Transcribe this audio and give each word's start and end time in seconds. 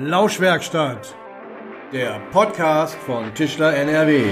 Lauschwerkstatt, 0.00 1.14
der 1.92 2.18
Podcast 2.32 2.96
von 3.06 3.32
Tischler 3.32 3.76
NRW. 3.76 4.24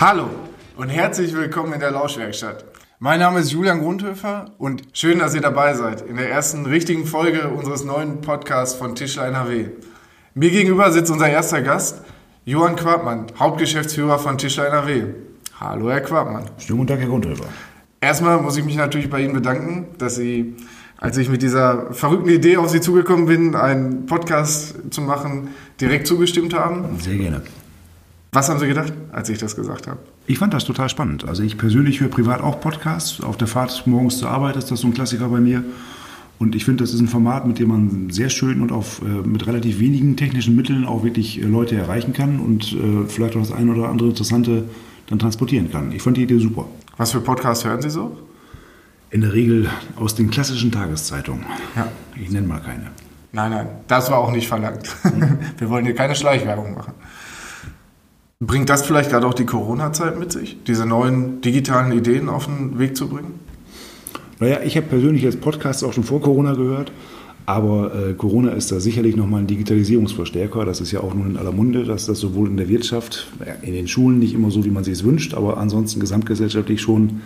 Hallo 0.00 0.30
und 0.76 0.88
herzlich 0.88 1.32
willkommen 1.32 1.74
in 1.74 1.80
der 1.80 1.92
Lauschwerkstatt. 1.92 2.64
Mein 2.98 3.20
Name 3.20 3.38
ist 3.38 3.52
Julian 3.52 3.80
Grundhöfer 3.80 4.50
und 4.58 4.82
schön, 4.92 5.20
dass 5.20 5.36
ihr 5.36 5.40
dabei 5.40 5.74
seid 5.74 6.02
in 6.02 6.16
der 6.16 6.28
ersten 6.28 6.66
richtigen 6.66 7.06
Folge 7.06 7.50
unseres 7.50 7.84
neuen 7.84 8.20
Podcasts 8.20 8.76
von 8.76 8.96
Tischler 8.96 9.28
NRW. 9.28 9.68
Mir 10.34 10.50
gegenüber 10.50 10.90
sitzt 10.90 11.12
unser 11.12 11.28
erster 11.28 11.62
Gast, 11.62 12.02
Johann 12.44 12.74
Quabmann, 12.74 13.26
Hauptgeschäftsführer 13.38 14.18
von 14.18 14.38
Tischler 14.38 14.66
NRW. 14.66 15.04
Hallo, 15.60 15.88
Herr 15.88 16.00
Quabmann. 16.00 16.46
Schönen 16.58 16.78
guten 16.78 16.88
Tag, 16.88 16.98
Herr 16.98 17.08
Grundhöfer. 17.08 17.46
Erstmal 18.04 18.38
muss 18.42 18.58
ich 18.58 18.64
mich 18.66 18.76
natürlich 18.76 19.08
bei 19.08 19.22
Ihnen 19.22 19.32
bedanken, 19.32 19.86
dass 19.96 20.16
Sie, 20.16 20.56
als 20.98 21.16
ich 21.16 21.30
mit 21.30 21.40
dieser 21.40 21.90
verrückten 21.94 22.28
Idee 22.28 22.58
auf 22.58 22.68
Sie 22.68 22.82
zugekommen 22.82 23.24
bin, 23.24 23.56
einen 23.56 24.04
Podcast 24.04 24.74
zu 24.90 25.00
machen, 25.00 25.48
direkt 25.80 26.06
zugestimmt 26.06 26.52
haben. 26.52 26.84
Sehr 27.00 27.16
gerne. 27.16 27.40
Was 28.30 28.50
haben 28.50 28.60
Sie 28.60 28.66
gedacht, 28.66 28.92
als 29.10 29.30
ich 29.30 29.38
das 29.38 29.56
gesagt 29.56 29.86
habe? 29.86 30.00
Ich 30.26 30.38
fand 30.38 30.52
das 30.52 30.66
total 30.66 30.90
spannend. 30.90 31.26
Also 31.26 31.42
ich 31.42 31.56
persönlich 31.56 32.02
höre 32.02 32.08
privat 32.08 32.42
auch 32.42 32.60
Podcasts. 32.60 33.22
Auf 33.22 33.38
der 33.38 33.48
Fahrt 33.48 33.86
morgens 33.86 34.18
zur 34.18 34.28
Arbeit 34.28 34.56
ist 34.56 34.70
das 34.70 34.80
so 34.80 34.86
ein 34.86 34.92
Klassiker 34.92 35.30
bei 35.30 35.40
mir. 35.40 35.64
Und 36.38 36.54
ich 36.54 36.66
finde, 36.66 36.84
das 36.84 36.92
ist 36.92 37.00
ein 37.00 37.08
Format, 37.08 37.46
mit 37.46 37.58
dem 37.58 37.68
man 37.68 38.10
sehr 38.10 38.28
schön 38.28 38.60
und 38.60 38.70
auf, 38.70 39.00
äh, 39.00 39.26
mit 39.26 39.46
relativ 39.46 39.80
wenigen 39.80 40.18
technischen 40.18 40.54
Mitteln 40.54 40.84
auch 40.84 41.04
wirklich 41.04 41.40
äh, 41.40 41.46
Leute 41.46 41.76
erreichen 41.76 42.12
kann 42.12 42.38
und 42.38 42.74
äh, 42.74 43.08
vielleicht 43.08 43.34
auch 43.34 43.40
das 43.40 43.52
eine 43.52 43.72
oder 43.72 43.88
andere 43.88 44.10
Interessante 44.10 44.64
dann 45.06 45.18
transportieren 45.18 45.70
kann. 45.70 45.90
Ich 45.92 46.02
fand 46.02 46.18
die 46.18 46.24
Idee 46.24 46.38
super. 46.38 46.66
Was 46.96 47.10
für 47.12 47.20
Podcasts 47.20 47.64
hören 47.64 47.82
Sie 47.82 47.90
so? 47.90 48.16
In 49.10 49.20
der 49.20 49.32
Regel 49.32 49.68
aus 49.96 50.14
den 50.14 50.30
klassischen 50.30 50.70
Tageszeitungen. 50.70 51.44
Ja. 51.74 51.88
Ich 52.20 52.30
nenne 52.30 52.46
mal 52.46 52.60
keine. 52.60 52.90
Nein, 53.32 53.50
nein, 53.50 53.68
das 53.88 54.10
war 54.10 54.18
auch 54.18 54.30
nicht 54.30 54.46
verlangt. 54.46 54.94
Wir 55.58 55.68
wollen 55.70 55.84
hier 55.84 55.94
keine 55.94 56.14
Schleichwerbung 56.14 56.74
machen. 56.74 56.94
Bringt 58.38 58.68
das 58.68 58.82
vielleicht 58.86 59.10
gerade 59.10 59.26
auch 59.26 59.34
die 59.34 59.46
Corona-Zeit 59.46 60.18
mit 60.18 60.30
sich, 60.30 60.62
diese 60.64 60.86
neuen 60.86 61.40
digitalen 61.40 61.92
Ideen 61.92 62.28
auf 62.28 62.46
den 62.46 62.78
Weg 62.78 62.96
zu 62.96 63.08
bringen? 63.08 63.40
Naja, 64.38 64.60
ich 64.62 64.76
habe 64.76 64.86
persönlich 64.86 65.22
jetzt 65.22 65.40
Podcasts 65.40 65.82
auch 65.82 65.92
schon 65.92 66.04
vor 66.04 66.20
Corona 66.20 66.54
gehört, 66.54 66.92
aber 67.46 67.94
äh, 67.94 68.14
Corona 68.14 68.52
ist 68.52 68.72
da 68.72 68.80
sicherlich 68.80 69.16
nochmal 69.16 69.40
ein 69.40 69.46
Digitalisierungsverstärker. 69.46 70.64
Das 70.64 70.80
ist 70.80 70.92
ja 70.92 71.00
auch 71.00 71.14
nun 71.14 71.32
in 71.32 71.36
aller 71.36 71.52
Munde, 71.52 71.84
dass 71.84 72.06
das 72.06 72.18
sowohl 72.18 72.48
in 72.48 72.56
der 72.56 72.68
Wirtschaft, 72.68 73.26
in 73.62 73.74
den 73.74 73.86
Schulen 73.86 74.18
nicht 74.18 74.34
immer 74.34 74.50
so, 74.50 74.64
wie 74.64 74.70
man 74.70 74.84
sich 74.84 74.94
es 74.94 75.04
wünscht, 75.04 75.34
aber 75.34 75.58
ansonsten 75.58 76.00
gesamtgesellschaftlich 76.00 76.80
schon 76.80 77.20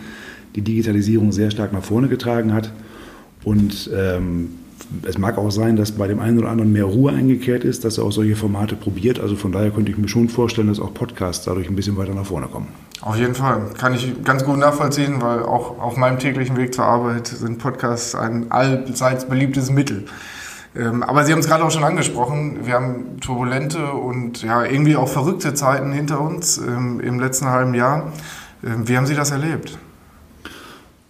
die 0.57 0.63
Digitalisierung 0.63 1.31
sehr 1.31 1.51
stark 1.51 1.73
nach 1.73 1.85
vorne 1.85 2.09
getragen 2.09 2.53
hat. 2.53 2.73
Und 3.45 3.91
ähm, 3.95 4.51
es 5.03 5.19
mag 5.19 5.39
auch 5.39 5.51
sein, 5.51 5.77
dass 5.77 5.93
bei 5.93 6.07
dem 6.07 6.21
einen 6.21 6.39
oder 6.39 6.49
anderen 6.49 6.73
mehr 6.73 6.85
Ruhe 6.85 7.13
eingekehrt 7.13 7.65
ist, 7.65 7.85
dass 7.85 7.99
er 7.99 8.05
auch 8.05 8.13
solche 8.13 8.37
Formate 8.37 8.77
probiert. 8.77 9.21
Also 9.21 9.37
von 9.37 9.53
daher 9.53 9.71
könnte 9.71 9.91
ich 9.91 9.99
mir 9.99 10.09
schon 10.09 10.29
vorstellen, 10.29 10.69
dass 10.69 10.81
auch 10.81 10.95
Podcasts 10.95 11.45
dadurch 11.45 11.69
ein 11.69 11.77
bisschen 11.77 11.97
weiter 11.97 12.15
nach 12.15 12.27
vorne 12.27 12.47
kommen. 12.47 12.69
Auf 13.01 13.17
jeden 13.17 13.35
Fall. 13.35 13.71
Kann 13.79 13.95
ich 13.95 14.25
ganz 14.25 14.45
gut 14.45 14.59
nachvollziehen, 14.59 15.21
weil 15.21 15.43
auch 15.43 15.79
auf 15.79 15.97
meinem 15.97 16.19
täglichen 16.19 16.57
Weg 16.57 16.75
zur 16.75 16.85
Arbeit 16.85 17.29
sind 17.29 17.59
Podcasts 17.59 18.15
ein 18.15 18.51
allseits 18.51 19.29
beliebtes 19.29 19.71
Mittel. 19.71 20.07
Ähm, 20.77 21.03
aber 21.03 21.25
Sie 21.25 21.33
haben 21.33 21.41
es 21.41 21.47
gerade 21.47 21.65
auch 21.65 21.71
schon 21.71 21.85
angesprochen. 21.85 22.61
Wir 22.65 22.75
haben 22.75 23.21
turbulente 23.21 23.93
und 23.93 24.43
ja, 24.43 24.65
irgendwie 24.65 24.97
auch 24.97 25.09
verrückte 25.09 25.55
Zeiten 25.55 25.93
hinter 25.93 26.21
uns 26.21 26.59
ähm, 26.59 27.01
im 27.01 27.21
letzten 27.21 27.47
halben 27.47 27.75
Jahr. 27.75 28.13
Ähm, 28.65 28.89
wie 28.89 28.97
haben 28.97 29.07
Sie 29.07 29.15
das 29.15 29.31
erlebt? 29.31 29.79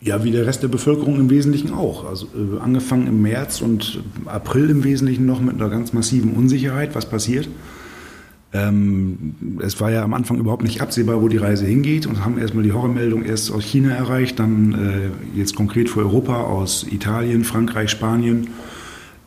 Ja, 0.01 0.23
wie 0.23 0.31
der 0.31 0.47
Rest 0.47 0.63
der 0.63 0.69
Bevölkerung 0.69 1.19
im 1.19 1.29
Wesentlichen 1.29 1.73
auch. 1.73 2.05
Also 2.05 2.27
äh, 2.27 2.61
angefangen 2.61 3.09
im 3.09 3.21
März 3.23 3.61
und 3.61 4.01
April 4.27 4.71
im 4.71 4.85
Wesentlichen 4.85 5.27
noch 5.27 5.41
mit 5.41 5.57
einer 5.57 5.69
ganz 5.69 5.93
massiven 5.93 6.33
Unsicherheit, 6.33 6.95
was 6.95 7.07
passiert. 7.07 7.49
Ähm, 8.53 9.35
es 9.61 9.81
war 9.81 9.91
ja 9.91 10.03
am 10.03 10.15
Anfang 10.15 10.39
überhaupt 10.39 10.63
nicht 10.63 10.81
absehbar, 10.81 11.21
wo 11.21 11.29
die 11.29 11.37
Reise 11.37 11.67
hingeht 11.67 12.07
und 12.07 12.25
haben 12.25 12.39
erstmal 12.39 12.63
die 12.63 12.73
Horrormeldung 12.73 13.25
erst 13.25 13.51
aus 13.51 13.65
China 13.65 13.91
erreicht, 13.91 14.39
dann 14.39 14.73
äh, 14.73 15.39
jetzt 15.39 15.55
konkret 15.55 15.91
für 15.91 16.01
Europa 16.01 16.43
aus 16.43 16.87
Italien, 16.91 17.45
Frankreich, 17.45 17.91
Spanien. 17.91 18.49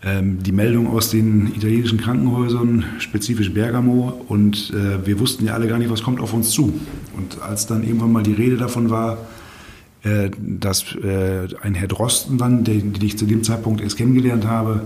Ähm, 0.03 0.41
die 0.41 0.51
Meldung 0.51 0.87
aus 0.87 1.11
den 1.11 1.53
italienischen 1.53 1.99
Krankenhäusern, 1.99 2.85
spezifisch 2.97 3.53
Bergamo. 3.53 4.23
Und 4.27 4.71
äh, 4.71 5.05
wir 5.05 5.19
wussten 5.19 5.45
ja 5.45 5.53
alle 5.53 5.67
gar 5.67 5.77
nicht, 5.77 5.91
was 5.91 6.01
kommt 6.01 6.19
auf 6.19 6.33
uns 6.33 6.49
zu. 6.49 6.73
Und 7.15 7.39
als 7.41 7.67
dann 7.67 7.83
irgendwann 7.83 8.11
mal 8.11 8.23
die 8.23 8.33
Rede 8.33 8.57
davon 8.57 8.89
war, 8.89 9.19
dass 10.03 10.95
äh, 10.95 11.47
ein 11.61 11.75
Herr 11.75 11.87
Drosten 11.87 12.37
dann, 12.37 12.63
den, 12.63 12.93
den 12.93 13.05
ich 13.05 13.17
zu 13.17 13.25
dem 13.25 13.43
Zeitpunkt 13.43 13.81
erst 13.81 13.97
kennengelernt 13.97 14.47
habe, 14.47 14.81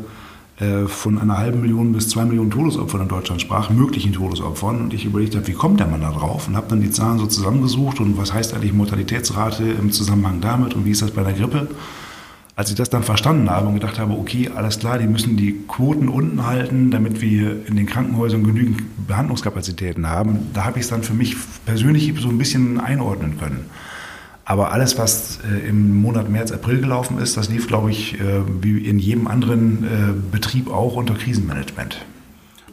äh, 0.59 0.87
von 0.87 1.19
einer 1.19 1.37
halben 1.37 1.61
Million 1.61 1.91
bis 1.91 2.07
zwei 2.07 2.23
Millionen 2.23 2.49
Todesopfern 2.49 3.01
in 3.01 3.07
Deutschland 3.09 3.41
sprach, 3.41 3.69
möglichen 3.69 4.13
Todesopfern. 4.13 4.81
Und 4.81 4.93
ich 4.93 5.03
überlegt 5.03 5.35
habe, 5.35 5.45
wie 5.47 5.53
kommt 5.53 5.81
der 5.81 5.87
Mann 5.87 5.99
da 5.99 6.11
drauf? 6.11 6.47
Und 6.47 6.55
habe 6.55 6.67
dann 6.69 6.81
die 6.81 6.91
Zahlen 6.91 7.19
so 7.19 7.27
zusammengesucht 7.27 7.99
und 7.99 8.17
was 8.17 8.33
heißt 8.33 8.53
eigentlich 8.53 8.71
Mortalitätsrate 8.71 9.63
im 9.63 9.91
Zusammenhang 9.91 10.39
damit 10.39 10.73
und 10.73 10.85
wie 10.85 10.91
ist 10.91 11.01
das 11.01 11.11
bei 11.11 11.23
der 11.23 11.33
Grippe? 11.33 11.67
Als 12.57 12.69
ich 12.69 12.75
das 12.77 12.89
dann 12.89 13.03
verstanden 13.03 13.49
habe 13.49 13.67
und 13.67 13.73
gedacht 13.73 13.99
habe, 13.99 14.13
okay, 14.13 14.49
alles 14.55 14.79
klar, 14.79 14.97
die 14.97 15.07
müssen 15.07 15.35
die 15.35 15.59
Quoten 15.67 16.07
unten 16.07 16.45
halten, 16.45 16.89
damit 16.89 17.21
wir 17.21 17.67
in 17.67 17.75
den 17.75 17.85
Krankenhäusern 17.85 18.45
genügend 18.45 18.81
Behandlungskapazitäten 19.07 20.07
haben, 20.07 20.39
da 20.53 20.63
habe 20.63 20.79
ich 20.79 20.85
es 20.85 20.89
dann 20.89 21.03
für 21.03 21.13
mich 21.13 21.35
persönlich 21.65 22.13
so 22.17 22.29
ein 22.29 22.37
bisschen 22.37 22.79
einordnen 22.79 23.37
können. 23.37 23.65
Aber 24.45 24.71
alles, 24.71 24.97
was 24.99 25.39
äh, 25.51 25.67
im 25.67 25.99
Monat 26.01 26.29
März, 26.29 26.51
April 26.51 26.79
gelaufen 26.79 27.17
ist, 27.17 27.35
das 27.35 27.49
lief, 27.49 27.67
glaube 27.67 27.89
ich, 27.89 28.19
äh, 28.19 28.41
wie 28.61 28.77
in 28.87 28.99
jedem 28.99 29.27
anderen 29.27 29.83
äh, 29.83 30.31
Betrieb 30.31 30.71
auch 30.71 30.95
unter 30.95 31.15
Krisenmanagement. 31.15 32.05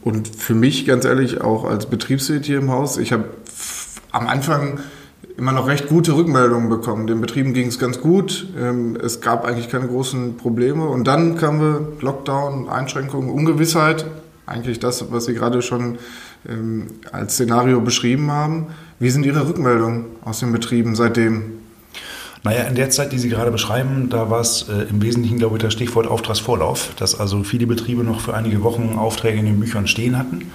Und 0.02 0.28
für 0.28 0.54
mich, 0.54 0.84
ganz 0.84 1.06
ehrlich, 1.06 1.40
auch 1.40 1.64
als 1.64 1.86
Betriebswirt 1.86 2.44
hier 2.44 2.58
im 2.58 2.70
Haus, 2.70 2.98
ich 2.98 3.12
habe 3.12 3.24
am 4.10 4.26
Anfang 4.26 4.80
immer 5.38 5.52
noch 5.52 5.66
recht 5.66 5.88
gute 5.88 6.14
Rückmeldungen 6.14 6.68
bekommen. 6.68 7.06
Den 7.06 7.22
Betrieben 7.22 7.54
ging 7.54 7.68
es 7.68 7.78
ganz 7.78 8.00
gut. 8.00 8.48
Ähm, 8.58 8.98
es 9.02 9.22
gab 9.22 9.46
eigentlich 9.46 9.70
keine 9.70 9.88
großen 9.88 10.36
Probleme. 10.36 10.86
Und 10.86 11.06
dann 11.06 11.38
kamen 11.38 11.60
wir 11.60 11.88
Lockdown, 12.02 12.68
Einschränkungen, 12.68 13.30
Ungewissheit. 13.30 14.04
Eigentlich 14.44 14.78
das, 14.78 15.10
was 15.10 15.24
Sie 15.24 15.32
gerade 15.32 15.62
schon 15.62 15.96
ähm, 16.46 16.88
als 17.10 17.34
Szenario 17.34 17.80
beschrieben 17.80 18.30
haben. 18.30 18.66
Wie 18.98 19.08
sind 19.08 19.24
Ihre 19.24 19.48
Rückmeldungen 19.48 20.04
aus 20.22 20.40
den 20.40 20.52
Betrieben 20.52 20.94
seitdem? 20.94 21.61
Naja, 22.44 22.64
in 22.64 22.74
der 22.74 22.90
Zeit, 22.90 23.12
die 23.12 23.18
Sie 23.18 23.28
gerade 23.28 23.52
beschreiben, 23.52 24.08
da 24.10 24.28
war 24.28 24.40
es 24.40 24.68
äh, 24.68 24.88
im 24.90 25.00
Wesentlichen, 25.00 25.38
glaube 25.38 25.56
ich, 25.56 25.62
das 25.62 25.72
Stichwort 25.72 26.08
Auftragsvorlauf, 26.08 26.90
dass 26.96 27.18
also 27.18 27.44
viele 27.44 27.68
Betriebe 27.68 28.02
noch 28.02 28.20
für 28.20 28.34
einige 28.34 28.64
Wochen 28.64 28.96
Aufträge 28.98 29.38
in 29.38 29.46
den 29.46 29.60
Büchern 29.60 29.86
stehen 29.86 30.18
hatten. 30.18 30.50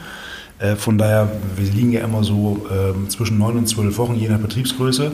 Äh, 0.59 0.75
von 0.75 0.97
daher, 0.97 1.31
wir 1.55 1.71
liegen 1.71 1.93
ja 1.93 2.01
immer 2.01 2.25
so 2.25 2.65
äh, 2.69 3.07
zwischen 3.07 3.37
neun 3.37 3.57
und 3.57 3.67
zwölf 3.67 3.97
Wochen, 3.97 4.15
je 4.15 4.27
nach 4.27 4.39
Betriebsgröße, 4.39 5.13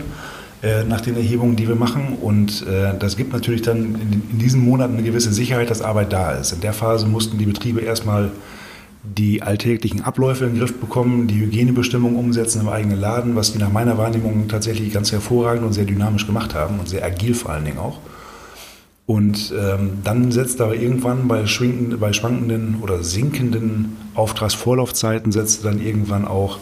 äh, 0.64 0.84
nach 0.86 1.02
den 1.02 1.16
Erhebungen, 1.16 1.56
die 1.56 1.68
wir 1.68 1.76
machen. 1.76 2.18
Und 2.20 2.66
äh, 2.66 2.98
das 2.98 3.18
gibt 3.18 3.34
natürlich 3.34 3.62
dann 3.62 3.94
in, 3.96 4.24
in 4.32 4.40
diesen 4.40 4.64
Monaten 4.64 4.94
eine 4.94 5.04
gewisse 5.04 5.32
Sicherheit, 5.32 5.70
dass 5.70 5.84
Arbeit 5.84 6.12
da 6.12 6.32
ist. 6.32 6.54
In 6.54 6.62
der 6.62 6.74
Phase 6.74 7.06
mussten 7.06 7.38
die 7.38 7.46
Betriebe 7.46 7.82
erstmal 7.82 8.32
die 9.04 9.42
alltäglichen 9.42 10.02
Abläufe 10.02 10.46
in 10.46 10.52
den 10.52 10.60
Griff 10.60 10.80
bekommen, 10.80 11.28
die 11.28 11.40
Hygienebestimmungen 11.40 12.18
umsetzen 12.18 12.62
im 12.62 12.70
eigenen 12.70 13.00
Laden, 13.00 13.36
was 13.36 13.52
die 13.52 13.60
nach 13.60 13.72
meiner 13.72 13.98
Wahrnehmung 13.98 14.48
tatsächlich 14.48 14.94
ganz 14.94 15.12
hervorragend 15.12 15.66
und 15.66 15.74
sehr 15.74 15.86
dynamisch 15.86 16.26
gemacht 16.26 16.56
haben 16.56 16.80
und 16.80 16.88
sehr 16.88 17.04
agil 17.04 17.34
vor 17.34 17.52
allen 17.52 17.66
Dingen 17.66 17.80
auch. 17.80 18.00
Und 19.06 19.54
ähm, 19.60 20.00
dann 20.06 20.32
setzt 20.32 20.62
aber 20.62 20.76
irgendwann 20.76 21.28
bei, 21.28 21.44
bei 22.00 22.14
schwankenden 22.14 22.78
oder 22.82 23.04
sinkenden 23.04 23.98
Auftragsvorlaufzeiten 24.16 25.34
setzt 25.34 25.66
dann 25.66 25.82
irgendwann 25.82 26.26
auch 26.26 26.60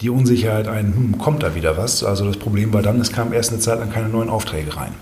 die 0.00 0.08
Unsicherheit 0.08 0.66
ein, 0.66 0.94
hm, 0.94 1.18
kommt 1.18 1.42
da 1.42 1.54
wieder 1.54 1.76
was? 1.76 2.02
Also 2.02 2.24
das 2.24 2.38
Problem 2.38 2.72
war 2.72 2.80
dann, 2.80 3.00
es 3.00 3.12
kam 3.12 3.34
erst 3.34 3.50
eine 3.50 3.60
Zeit 3.60 3.78
lang 3.78 3.90
keine 3.90 4.08
neuen 4.08 4.30
Aufträge 4.30 4.76
rein. 4.76 4.92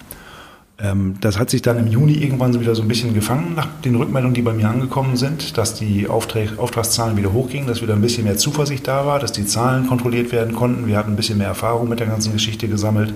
Ähm, 0.83 1.15
das 1.21 1.39
hat 1.39 1.49
sich 1.49 1.63
dann 1.63 1.79
im 1.79 1.87
Juni 1.87 2.15
irgendwann 2.15 2.59
wieder 2.59 2.75
so 2.75 2.83
ein 2.83 2.89
bisschen 2.89 3.15
gefangen 3.15 3.55
nach 3.55 3.69
den 3.83 3.95
Rückmeldungen, 3.95 4.35
die 4.35 4.43
bei 4.43 4.53
mir 4.53 4.69
angekommen 4.69 5.17
sind, 5.17 5.57
dass 5.57 5.75
die 5.75 6.09
Auftrag, 6.09 6.59
Auftragszahlen 6.59 7.17
wieder 7.17 7.33
hochgingen, 7.33 7.69
dass 7.69 7.83
wieder 7.83 7.95
ein 7.95 8.01
bisschen 8.01 8.25
mehr 8.25 8.37
Zuversicht 8.37 8.89
da 8.89 9.07
war, 9.07 9.21
dass 9.21 9.31
die 9.31 9.47
Zahlen 9.47 9.87
kontrolliert 9.87 10.33
werden 10.33 10.55
konnten. 10.55 10.89
Wir 10.89 10.99
hatten 10.99 11.13
ein 11.13 11.17
bisschen 11.17 11.39
mehr 11.39 11.47
Erfahrung 11.47 11.89
mit 11.89 12.01
der 12.01 12.09
ganzen 12.09 12.33
Geschichte 12.33 12.67
gesammelt. 12.67 13.15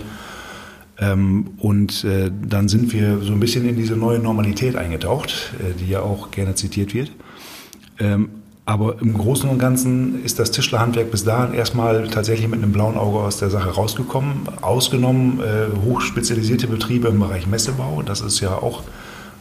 Ähm, 0.98 1.50
und 1.58 2.04
äh, 2.04 2.30
dann 2.48 2.68
sind 2.68 2.92
wir 2.92 3.18
so 3.18 3.32
ein 3.32 3.40
bisschen 3.40 3.68
in 3.68 3.76
diese 3.76 3.96
neue 3.96 4.20
Normalität 4.20 4.76
eingetaucht, 4.76 5.52
äh, 5.58 5.74
die 5.78 5.90
ja 5.90 6.00
auch 6.00 6.30
gerne 6.30 6.54
zitiert 6.54 6.94
wird. 6.94 7.10
Aber 8.68 8.96
im 9.00 9.16
Großen 9.16 9.48
und 9.48 9.60
Ganzen 9.60 10.24
ist 10.24 10.40
das 10.40 10.50
Tischlerhandwerk 10.50 11.12
bis 11.12 11.22
dahin 11.22 11.54
erstmal 11.54 12.08
tatsächlich 12.08 12.48
mit 12.48 12.60
einem 12.60 12.72
blauen 12.72 12.96
Auge 12.96 13.20
aus 13.20 13.38
der 13.38 13.48
Sache 13.48 13.70
rausgekommen. 13.70 14.48
Ausgenommen 14.60 15.40
äh, 15.40 15.68
hochspezialisierte 15.86 16.66
Betriebe 16.66 17.06
im 17.06 17.20
Bereich 17.20 17.46
Messebau. 17.46 18.02
Das 18.04 18.20
ist 18.20 18.40
ja 18.40 18.50
auch 18.50 18.82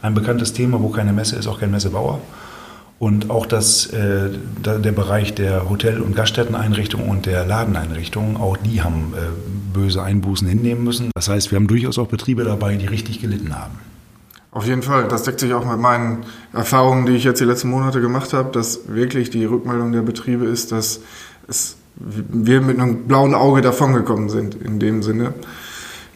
ein 0.00 0.14
bekanntes 0.14 0.52
Thema, 0.52 0.80
wo 0.80 0.90
keine 0.90 1.12
Messe 1.12 1.34
ist, 1.34 1.48
auch 1.48 1.58
kein 1.58 1.72
Messebauer. 1.72 2.20
Und 3.00 3.28
auch 3.28 3.46
das, 3.46 3.86
äh, 3.86 4.30
der 4.64 4.92
Bereich 4.92 5.34
der 5.34 5.68
Hotel- 5.68 6.00
und 6.00 6.14
Gaststätteneinrichtungen 6.14 7.08
und 7.08 7.26
der 7.26 7.44
Ladeneinrichtungen, 7.44 8.36
auch 8.36 8.56
die 8.56 8.82
haben 8.82 9.12
äh, 9.14 9.76
böse 9.76 10.04
Einbußen 10.04 10.46
hinnehmen 10.46 10.84
müssen. 10.84 11.10
Das 11.16 11.28
heißt, 11.28 11.50
wir 11.50 11.56
haben 11.56 11.66
durchaus 11.66 11.98
auch 11.98 12.06
Betriebe 12.06 12.44
dabei, 12.44 12.76
die 12.76 12.86
richtig 12.86 13.20
gelitten 13.20 13.58
haben. 13.58 13.78
Auf 14.56 14.66
jeden 14.66 14.80
Fall. 14.80 15.06
Das 15.06 15.24
deckt 15.24 15.40
sich 15.40 15.52
auch 15.52 15.66
mit 15.66 15.78
meinen 15.78 16.24
Erfahrungen, 16.54 17.04
die 17.04 17.12
ich 17.12 17.24
jetzt 17.24 17.42
die 17.42 17.44
letzten 17.44 17.68
Monate 17.68 18.00
gemacht 18.00 18.32
habe, 18.32 18.50
dass 18.52 18.88
wirklich 18.88 19.28
die 19.28 19.44
Rückmeldung 19.44 19.92
der 19.92 20.00
Betriebe 20.00 20.46
ist, 20.46 20.72
dass 20.72 21.00
es, 21.46 21.76
wir 21.94 22.62
mit 22.62 22.80
einem 22.80 23.06
blauen 23.06 23.34
Auge 23.34 23.60
davongekommen 23.60 24.30
sind, 24.30 24.54
in 24.54 24.80
dem 24.80 25.02
Sinne. 25.02 25.34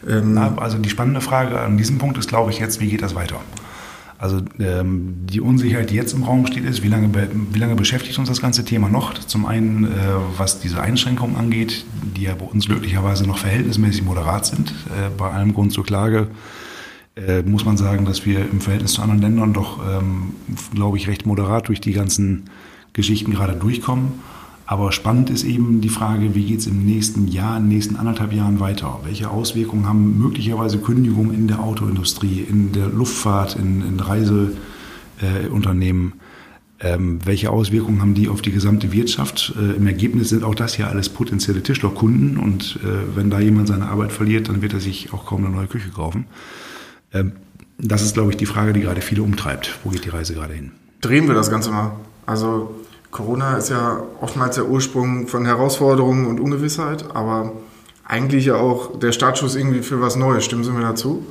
Ähm 0.09 0.39
also 0.57 0.79
die 0.79 0.89
spannende 0.89 1.21
Frage 1.21 1.59
an 1.59 1.77
diesem 1.77 1.99
Punkt 1.99 2.17
ist, 2.17 2.29
glaube 2.29 2.49
ich, 2.49 2.57
jetzt, 2.57 2.79
wie 2.79 2.87
geht 2.87 3.03
das 3.03 3.13
weiter? 3.13 3.35
Also 4.17 4.41
ähm, 4.59 5.17
die 5.29 5.39
Unsicherheit, 5.39 5.91
die 5.91 5.95
jetzt 5.95 6.13
im 6.13 6.23
Raum 6.23 6.47
steht, 6.47 6.65
ist, 6.65 6.81
wie 6.81 6.87
lange, 6.87 7.11
wie 7.51 7.59
lange 7.59 7.75
beschäftigt 7.75 8.17
uns 8.17 8.27
das 8.27 8.41
ganze 8.41 8.65
Thema 8.65 8.89
noch? 8.89 9.13
Zum 9.13 9.45
einen, 9.45 9.83
äh, 9.83 9.89
was 10.37 10.59
diese 10.59 10.81
Einschränkungen 10.81 11.35
angeht, 11.35 11.85
die 12.15 12.23
ja 12.23 12.33
bei 12.33 12.45
uns 12.45 12.65
glücklicherweise 12.65 13.27
noch 13.27 13.37
verhältnismäßig 13.37 14.03
moderat 14.03 14.47
sind. 14.47 14.71
Äh, 14.71 15.11
bei 15.15 15.29
allem 15.29 15.53
Grund 15.53 15.73
zur 15.73 15.85
Klage 15.85 16.27
äh, 17.27 17.43
muss 17.43 17.65
man 17.65 17.77
sagen, 17.77 18.05
dass 18.05 18.25
wir 18.25 18.39
im 18.39 18.61
Verhältnis 18.61 18.93
zu 18.93 19.01
anderen 19.01 19.21
Ländern 19.21 19.53
doch, 19.53 19.79
ähm, 19.85 20.33
glaube 20.73 20.97
ich, 20.97 21.07
recht 21.07 21.25
moderat 21.25 21.67
durch 21.67 21.81
die 21.81 21.93
ganzen 21.93 22.43
Geschichten 22.93 23.31
gerade 23.31 23.53
durchkommen. 23.53 24.13
Aber 24.65 24.93
spannend 24.93 25.29
ist 25.29 25.43
eben 25.43 25.81
die 25.81 25.89
Frage, 25.89 26.33
wie 26.33 26.45
geht 26.45 26.59
es 26.59 26.67
im 26.67 26.85
nächsten 26.85 27.27
Jahr, 27.27 27.57
in 27.57 27.63
den 27.63 27.75
nächsten 27.75 27.97
anderthalb 27.97 28.31
Jahren 28.31 28.61
weiter? 28.61 29.01
Welche 29.03 29.29
Auswirkungen 29.29 29.85
haben 29.85 30.17
möglicherweise 30.17 30.77
Kündigungen 30.77 31.33
in 31.33 31.49
der 31.49 31.59
Autoindustrie, 31.59 32.39
in 32.39 32.71
der 32.71 32.87
Luftfahrt, 32.87 33.57
in, 33.57 33.85
in 33.85 33.99
Reiseunternehmen? 33.99 36.13
Äh, 36.79 36.93
ähm, 36.93 37.19
welche 37.25 37.51
Auswirkungen 37.51 38.01
haben 38.01 38.13
die 38.13 38.29
auf 38.29 38.41
die 38.41 38.51
gesamte 38.51 38.91
Wirtschaft? 38.91 39.53
Äh, 39.59 39.75
Im 39.75 39.87
Ergebnis 39.87 40.29
sind 40.29 40.43
auch 40.43 40.55
das 40.55 40.77
ja 40.77 40.87
alles 40.87 41.09
potenzielle 41.09 41.61
Tischlerkunden 41.61 42.37
und 42.37 42.79
äh, 42.81 43.15
wenn 43.15 43.29
da 43.29 43.39
jemand 43.39 43.67
seine 43.67 43.89
Arbeit 43.89 44.11
verliert, 44.11 44.49
dann 44.49 44.61
wird 44.61 44.73
er 44.73 44.79
sich 44.79 45.13
auch 45.13 45.25
kaum 45.25 45.45
eine 45.45 45.53
neue 45.53 45.67
Küche 45.67 45.89
kaufen. 45.89 46.25
Ähm, 47.13 47.33
das 47.77 48.03
ist, 48.03 48.13
glaube 48.13 48.31
ich, 48.31 48.37
die 48.37 48.45
Frage, 48.45 48.73
die 48.73 48.81
gerade 48.81 49.01
viele 49.01 49.23
umtreibt. 49.23 49.79
Wo 49.83 49.89
geht 49.89 50.05
die 50.05 50.09
Reise 50.09 50.33
gerade 50.33 50.53
hin? 50.53 50.71
Drehen 51.01 51.27
wir 51.27 51.33
das 51.33 51.49
Ganze 51.49 51.71
mal. 51.71 51.93
Also 52.25 52.75
Corona 53.09 53.57
ist 53.57 53.69
ja 53.69 54.03
oftmals 54.21 54.55
der 54.55 54.69
Ursprung 54.69 55.27
von 55.27 55.45
Herausforderungen 55.45 56.27
und 56.27 56.39
Ungewissheit, 56.39 57.05
aber 57.15 57.53
eigentlich 58.05 58.45
ja 58.45 58.55
auch 58.55 58.99
der 58.99 59.11
Startschuss 59.11 59.55
irgendwie 59.55 59.81
für 59.81 59.99
was 59.99 60.15
Neues. 60.15 60.45
Stimmen 60.45 60.63
Sie 60.63 60.71
mir 60.71 60.81
dazu? 60.81 61.25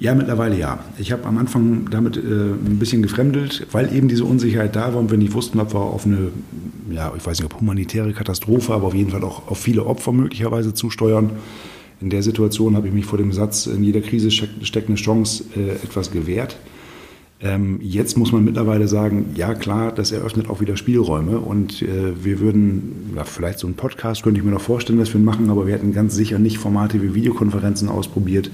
Ja, 0.00 0.14
mittlerweile 0.14 0.56
ja. 0.56 0.80
Ich 0.98 1.12
habe 1.12 1.24
am 1.24 1.38
Anfang 1.38 1.88
damit 1.90 2.16
äh, 2.16 2.20
ein 2.20 2.78
bisschen 2.78 3.02
gefremdelt, 3.02 3.68
weil 3.70 3.94
eben 3.94 4.08
diese 4.08 4.24
Unsicherheit 4.24 4.74
da 4.74 4.92
war 4.92 5.00
und 5.00 5.10
wir 5.10 5.18
nicht 5.18 5.34
wussten, 5.34 5.60
ob 5.60 5.72
wir 5.72 5.80
auf 5.80 6.04
eine, 6.04 6.30
ja, 6.90 7.12
ich 7.16 7.24
weiß 7.24 7.38
nicht, 7.38 7.52
ob 7.52 7.60
humanitäre 7.60 8.12
Katastrophe, 8.12 8.74
aber 8.74 8.88
auf 8.88 8.94
jeden 8.94 9.10
Fall 9.10 9.22
auch 9.22 9.48
auf 9.48 9.58
viele 9.58 9.86
Opfer 9.86 10.12
möglicherweise 10.12 10.74
zusteuern. 10.74 11.30
In 12.04 12.10
der 12.10 12.22
Situation 12.22 12.76
habe 12.76 12.86
ich 12.86 12.92
mich 12.92 13.06
vor 13.06 13.16
dem 13.16 13.32
Satz, 13.32 13.66
in 13.66 13.82
jeder 13.82 14.02
Krise 14.02 14.30
steckt 14.30 14.88
eine 14.88 14.96
Chance, 14.96 15.42
äh, 15.56 15.70
etwas 15.70 16.10
gewehrt. 16.10 16.58
Ähm, 17.40 17.78
jetzt 17.80 18.18
muss 18.18 18.30
man 18.30 18.44
mittlerweile 18.44 18.88
sagen, 18.88 19.30
ja 19.36 19.54
klar, 19.54 19.90
das 19.90 20.12
eröffnet 20.12 20.50
auch 20.50 20.60
wieder 20.60 20.76
Spielräume 20.76 21.38
und 21.38 21.80
äh, 21.80 22.22
wir 22.22 22.40
würden, 22.40 23.16
vielleicht 23.24 23.58
so 23.58 23.66
einen 23.66 23.76
Podcast 23.76 24.22
könnte 24.22 24.38
ich 24.38 24.44
mir 24.44 24.52
noch 24.52 24.60
vorstellen, 24.60 24.98
dass 24.98 25.14
wir 25.14 25.20
machen, 25.20 25.48
aber 25.48 25.66
wir 25.66 25.72
hätten 25.72 25.94
ganz 25.94 26.14
sicher 26.14 26.38
nicht 26.38 26.58
Formate 26.58 27.02
wie 27.02 27.14
Videokonferenzen 27.14 27.88
ausprobiert 27.88 28.50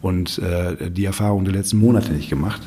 und 0.00 0.38
äh, 0.38 0.88
die 0.88 1.06
Erfahrung 1.06 1.44
der 1.44 1.54
letzten 1.54 1.78
Monate 1.78 2.12
nicht 2.12 2.30
gemacht. 2.30 2.62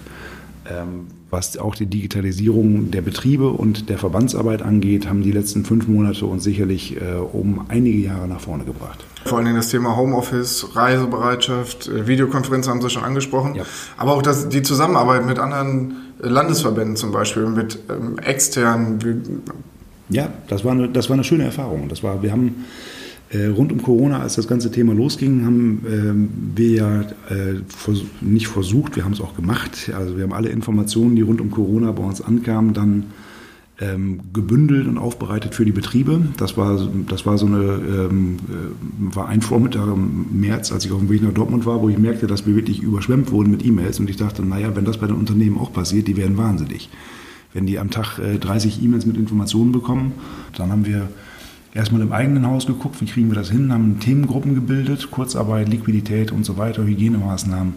Was 1.31 1.57
auch 1.57 1.75
die 1.75 1.85
Digitalisierung 1.85 2.89
der 2.89 3.01
Betriebe 3.01 3.49
und 3.49 3.89
der 3.89 3.99
Verbandsarbeit 3.99 4.63
angeht, 4.63 5.07
haben 5.07 5.21
die 5.21 5.31
letzten 5.31 5.63
fünf 5.63 5.87
Monate 5.87 6.25
uns 6.25 6.43
sicherlich 6.43 6.99
äh, 6.99 7.15
um 7.17 7.65
einige 7.67 7.99
Jahre 7.99 8.27
nach 8.27 8.39
vorne 8.39 8.63
gebracht. 8.63 9.05
Vor 9.25 9.37
allen 9.37 9.45
Dingen 9.45 9.57
das 9.57 9.69
Thema 9.69 9.95
Homeoffice, 9.95 10.75
Reisebereitschaft, 10.75 11.87
äh, 11.87 12.07
Videokonferenzen 12.07 12.73
haben 12.73 12.81
Sie 12.81 12.89
schon 12.89 13.03
angesprochen. 13.03 13.53
Ja. 13.53 13.63
Aber 13.95 14.13
auch 14.13 14.23
das, 14.23 14.49
die 14.49 14.63
Zusammenarbeit 14.63 15.23
mit 15.25 15.37
anderen 15.37 15.97
äh, 16.23 16.27
Landesverbänden 16.27 16.95
zum 16.95 17.11
Beispiel, 17.11 17.45
mit 17.45 17.77
ähm, 17.89 18.17
externen. 18.17 19.43
Ja, 20.09 20.29
das 20.47 20.65
war, 20.65 20.71
eine, 20.71 20.89
das 20.89 21.09
war 21.09 21.13
eine 21.13 21.23
schöne 21.23 21.43
Erfahrung. 21.43 21.89
Das 21.89 22.01
war, 22.01 22.23
wir 22.23 22.31
haben 22.31 22.65
rund 23.37 23.71
um 23.71 23.81
Corona, 23.81 24.21
als 24.21 24.35
das 24.35 24.47
ganze 24.47 24.71
Thema 24.71 24.93
losging, 24.93 25.45
haben 25.45 25.85
ähm, 25.87 26.29
wir 26.55 26.69
ja 26.69 27.01
äh, 27.01 27.61
nicht 28.21 28.47
versucht, 28.47 28.95
wir 28.95 29.05
haben 29.05 29.13
es 29.13 29.21
auch 29.21 29.35
gemacht. 29.35 29.91
Also 29.95 30.17
wir 30.17 30.23
haben 30.23 30.33
alle 30.33 30.49
Informationen, 30.49 31.15
die 31.15 31.21
rund 31.21 31.39
um 31.39 31.51
Corona 31.51 31.91
bei 31.91 32.03
uns 32.03 32.21
ankamen, 32.21 32.73
dann 32.73 33.05
ähm, 33.81 34.19
gebündelt 34.33 34.87
und 34.87 34.97
aufbereitet 34.97 35.55
für 35.55 35.63
die 35.63 35.71
Betriebe. 35.71 36.21
Das 36.37 36.57
war, 36.57 36.89
das 37.07 37.25
war 37.25 37.37
so 37.37 37.45
eine, 37.45 37.57
ähm, 37.59 38.37
äh, 38.49 39.15
war 39.15 39.29
ein 39.29 39.41
Vormittag 39.41 39.87
im 39.87 40.39
März, 40.39 40.71
als 40.71 40.85
ich 40.85 40.91
auf 40.91 40.99
dem 40.99 41.09
Weg 41.09 41.23
nach 41.23 41.33
Dortmund 41.33 41.65
war, 41.65 41.81
wo 41.81 41.89
ich 41.89 41.97
merkte, 41.97 42.27
dass 42.27 42.45
wir 42.45 42.55
wirklich 42.55 42.81
überschwemmt 42.81 43.31
wurden 43.31 43.51
mit 43.51 43.65
E-Mails 43.65 43.99
und 43.99 44.09
ich 44.09 44.17
dachte, 44.17 44.43
naja, 44.43 44.75
wenn 44.75 44.85
das 44.85 44.97
bei 44.97 45.07
den 45.07 45.15
Unternehmen 45.15 45.57
auch 45.57 45.71
passiert, 45.71 46.07
die 46.07 46.17
werden 46.17 46.37
wahnsinnig. 46.37 46.89
Wenn 47.53 47.65
die 47.65 47.79
am 47.79 47.89
Tag 47.89 48.19
äh, 48.19 48.37
30 48.37 48.83
E-Mails 48.83 49.05
mit 49.05 49.17
Informationen 49.17 49.71
bekommen, 49.71 50.13
dann 50.57 50.71
haben 50.71 50.85
wir 50.85 51.09
erstmal 51.73 52.01
im 52.01 52.11
eigenen 52.11 52.47
Haus 52.47 52.65
geguckt, 52.65 53.01
wie 53.01 53.05
kriegen 53.05 53.29
wir 53.29 53.35
das 53.35 53.51
hin, 53.51 53.71
haben 53.71 53.99
Themengruppen 53.99 54.55
gebildet, 54.55 55.11
Kurzarbeit, 55.11 55.69
Liquidität 55.69 56.31
und 56.31 56.45
so 56.45 56.57
weiter, 56.57 56.83
Hygienemaßnahmen 56.83 57.73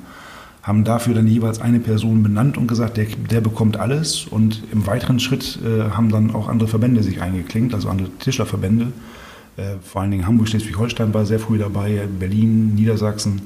haben 0.62 0.84
dafür 0.84 1.14
dann 1.14 1.26
jeweils 1.26 1.60
eine 1.60 1.80
Person 1.80 2.22
benannt 2.22 2.56
und 2.56 2.68
gesagt, 2.68 2.96
der, 2.96 3.06
der 3.30 3.40
bekommt 3.40 3.76
alles. 3.76 4.26
Und 4.26 4.62
im 4.70 4.86
weiteren 4.86 5.18
Schritt 5.18 5.58
äh, 5.64 5.90
haben 5.90 6.08
dann 6.10 6.32
auch 6.34 6.48
andere 6.48 6.68
Verbände 6.68 7.02
sich 7.02 7.20
eingeklinkt, 7.20 7.74
also 7.74 7.88
andere 7.88 8.08
Tischlerverbände. 8.20 8.92
Äh, 9.56 9.74
vor 9.82 10.02
allen 10.02 10.12
Dingen 10.12 10.26
Hamburg, 10.26 10.48
Schleswig-Holstein 10.48 11.12
war 11.12 11.26
sehr 11.26 11.40
früh 11.40 11.58
dabei, 11.58 12.06
Berlin, 12.18 12.76
Niedersachsen. 12.76 13.42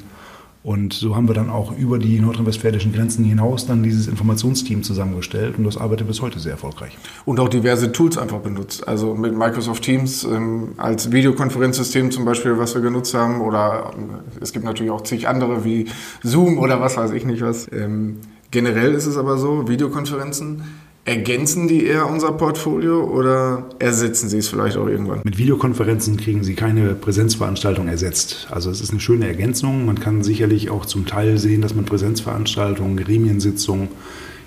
Und 0.67 0.95
so 0.95 1.15
haben 1.15 1.29
wir 1.29 1.35
dann 1.35 1.49
auch 1.49 1.79
über 1.79 1.97
die 1.97 2.19
nordrhein-westfälischen 2.19 2.93
Grenzen 2.93 3.25
hinaus 3.25 3.69
dann 3.69 3.85
dieses 3.85 4.09
Informationsteam 4.09 4.83
zusammengestellt 4.83 5.59
und 5.59 5.63
das 5.63 5.77
arbeitet 5.77 6.09
bis 6.09 6.21
heute 6.21 6.41
sehr 6.41 6.51
erfolgreich. 6.51 6.99
Und 7.25 7.39
auch 7.39 7.49
diverse 7.49 7.93
Tools 7.93 8.19
einfach 8.19 8.41
benutzt. 8.41 8.89
Also 8.89 9.15
mit 9.15 9.33
Microsoft 9.33 9.85
Teams 9.85 10.25
ähm, 10.25 10.73
als 10.77 11.13
Videokonferenzsystem 11.13 12.11
zum 12.11 12.25
Beispiel, 12.25 12.59
was 12.59 12.75
wir 12.75 12.83
genutzt 12.83 13.15
haben. 13.15 13.43
Oder 13.43 13.93
äh, 13.97 14.43
es 14.43 14.53
gibt 14.53 14.65
natürlich 14.65 14.91
auch 14.91 15.03
zig 15.03 15.29
andere 15.29 15.65
wie 15.65 15.87
Zoom 16.25 16.59
oder 16.59 16.81
was 16.81 16.97
weiß 16.97 17.13
ich 17.13 17.25
nicht 17.25 17.43
was. 17.43 17.71
Ähm, 17.71 18.17
generell 18.51 18.93
ist 18.95 19.07
es 19.07 19.17
aber 19.17 19.39
so, 19.39 19.69
Videokonferenzen 19.69 20.65
Ergänzen 21.07 21.69
die 21.69 21.87
eher 21.87 22.11
unser 22.11 22.33
Portfolio 22.33 23.05
oder 23.05 23.69
ersetzen 23.79 24.29
sie 24.29 24.39
es 24.39 24.49
vielleicht 24.49 24.77
auch 24.77 24.89
irgendwann? 24.89 25.21
Mit 25.23 25.39
Videokonferenzen 25.39 26.17
kriegen 26.17 26.43
Sie 26.43 26.55
keine 26.55 26.95
Präsenzveranstaltung 26.95 27.87
ersetzt. 27.87 28.49
Also 28.51 28.73
es 28.73 28.81
ist 28.81 28.91
eine 28.91 28.99
schöne 28.99 29.29
Ergänzung. 29.29 29.87
Man 29.87 30.01
kann 30.01 30.25
sicherlich 30.25 30.69
auch 30.69 30.85
zum 30.85 31.07
Teil 31.07 31.39
sehen, 31.39 31.61
dass 31.61 31.77
man 31.77 31.85
Präsenzveranstaltungen, 31.85 32.97
Gremiensitzungen 32.97 33.87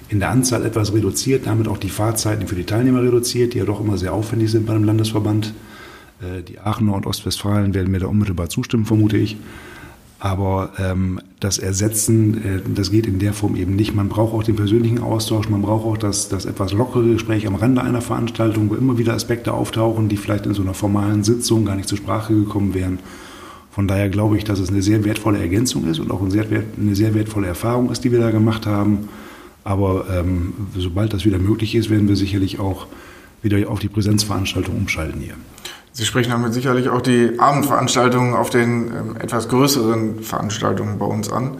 in 0.09 0.19
der 0.19 0.31
Anzahl 0.31 0.65
etwas 0.65 0.93
reduziert, 0.93 1.45
damit 1.45 1.69
auch 1.69 1.77
die 1.77 1.89
Fahrzeiten 1.89 2.45
für 2.45 2.55
die 2.55 2.65
Teilnehmer 2.65 3.03
reduziert, 3.03 3.53
die 3.53 3.59
ja 3.59 3.65
doch 3.65 3.79
immer 3.79 3.97
sehr 3.97 4.11
aufwendig 4.11 4.51
sind 4.51 4.65
bei 4.65 4.73
einem 4.73 4.83
Landesverband. 4.83 5.53
Äh, 6.21 6.43
die 6.43 6.59
Aachener 6.59 6.93
und 6.93 7.05
Ostwestfalen 7.05 7.73
werden 7.73 7.89
mir 7.89 7.99
da 7.99 8.07
unmittelbar 8.07 8.49
zustimmen, 8.49 8.85
vermute 8.85 9.15
ich. 9.15 9.37
Aber 10.19 10.71
ähm, 10.77 11.21
das 11.39 11.57
Ersetzen, 11.57 12.43
äh, 12.43 12.61
das 12.75 12.91
geht 12.91 13.07
in 13.07 13.19
der 13.19 13.33
Form 13.33 13.55
eben 13.55 13.75
nicht. 13.75 13.95
Man 13.95 14.09
braucht 14.09 14.33
auch 14.33 14.43
den 14.43 14.57
persönlichen 14.57 14.99
Austausch, 14.99 15.47
man 15.47 15.61
braucht 15.61 15.85
auch 15.85 15.97
das, 15.97 16.27
das 16.27 16.45
etwas 16.45 16.73
lockere 16.73 17.13
Gespräch 17.13 17.47
am 17.47 17.55
Rande 17.55 17.81
einer 17.81 18.01
Veranstaltung, 18.01 18.69
wo 18.69 18.75
immer 18.75 18.97
wieder 18.97 19.13
Aspekte 19.13 19.53
auftauchen, 19.53 20.09
die 20.09 20.17
vielleicht 20.17 20.45
in 20.45 20.53
so 20.53 20.61
einer 20.61 20.73
formalen 20.73 21.23
Sitzung 21.23 21.63
gar 21.63 21.77
nicht 21.77 21.87
zur 21.87 21.97
Sprache 21.97 22.33
gekommen 22.33 22.73
wären. 22.73 22.99
Von 23.71 23.87
daher 23.87 24.09
glaube 24.09 24.35
ich, 24.35 24.43
dass 24.43 24.59
es 24.59 24.69
eine 24.69 24.81
sehr 24.81 25.05
wertvolle 25.05 25.39
Ergänzung 25.39 25.87
ist 25.87 25.99
und 25.99 26.11
auch 26.11 26.21
eine 26.21 26.31
sehr, 26.31 26.45
eine 26.49 26.95
sehr 26.95 27.13
wertvolle 27.13 27.47
Erfahrung 27.47 27.89
ist, 27.89 28.03
die 28.03 28.11
wir 28.11 28.19
da 28.19 28.31
gemacht 28.31 28.65
haben. 28.65 29.07
Aber 29.63 30.05
ähm, 30.11 30.53
sobald 30.75 31.13
das 31.13 31.23
wieder 31.23 31.37
möglich 31.37 31.75
ist, 31.75 31.89
werden 31.89 32.09
wir 32.09 32.17
sicherlich 32.17 32.59
auch 32.59 32.87
wieder 33.41 33.69
auf 33.69 33.79
die 33.79 33.87
Präsenzveranstaltung 33.87 34.75
umschalten 34.75 35.21
hier. 35.21 35.35
Sie 35.99 36.05
sprechen 36.05 36.29
damit 36.29 36.53
sicherlich 36.53 36.87
auch 36.87 37.01
die 37.01 37.37
Abendveranstaltungen 37.39 38.33
auf 38.33 38.49
den 38.49 38.87
ähm, 38.87 39.17
etwas 39.19 39.49
größeren 39.49 40.23
Veranstaltungen 40.23 40.97
bei 40.97 41.05
uns 41.05 41.29
an. 41.29 41.57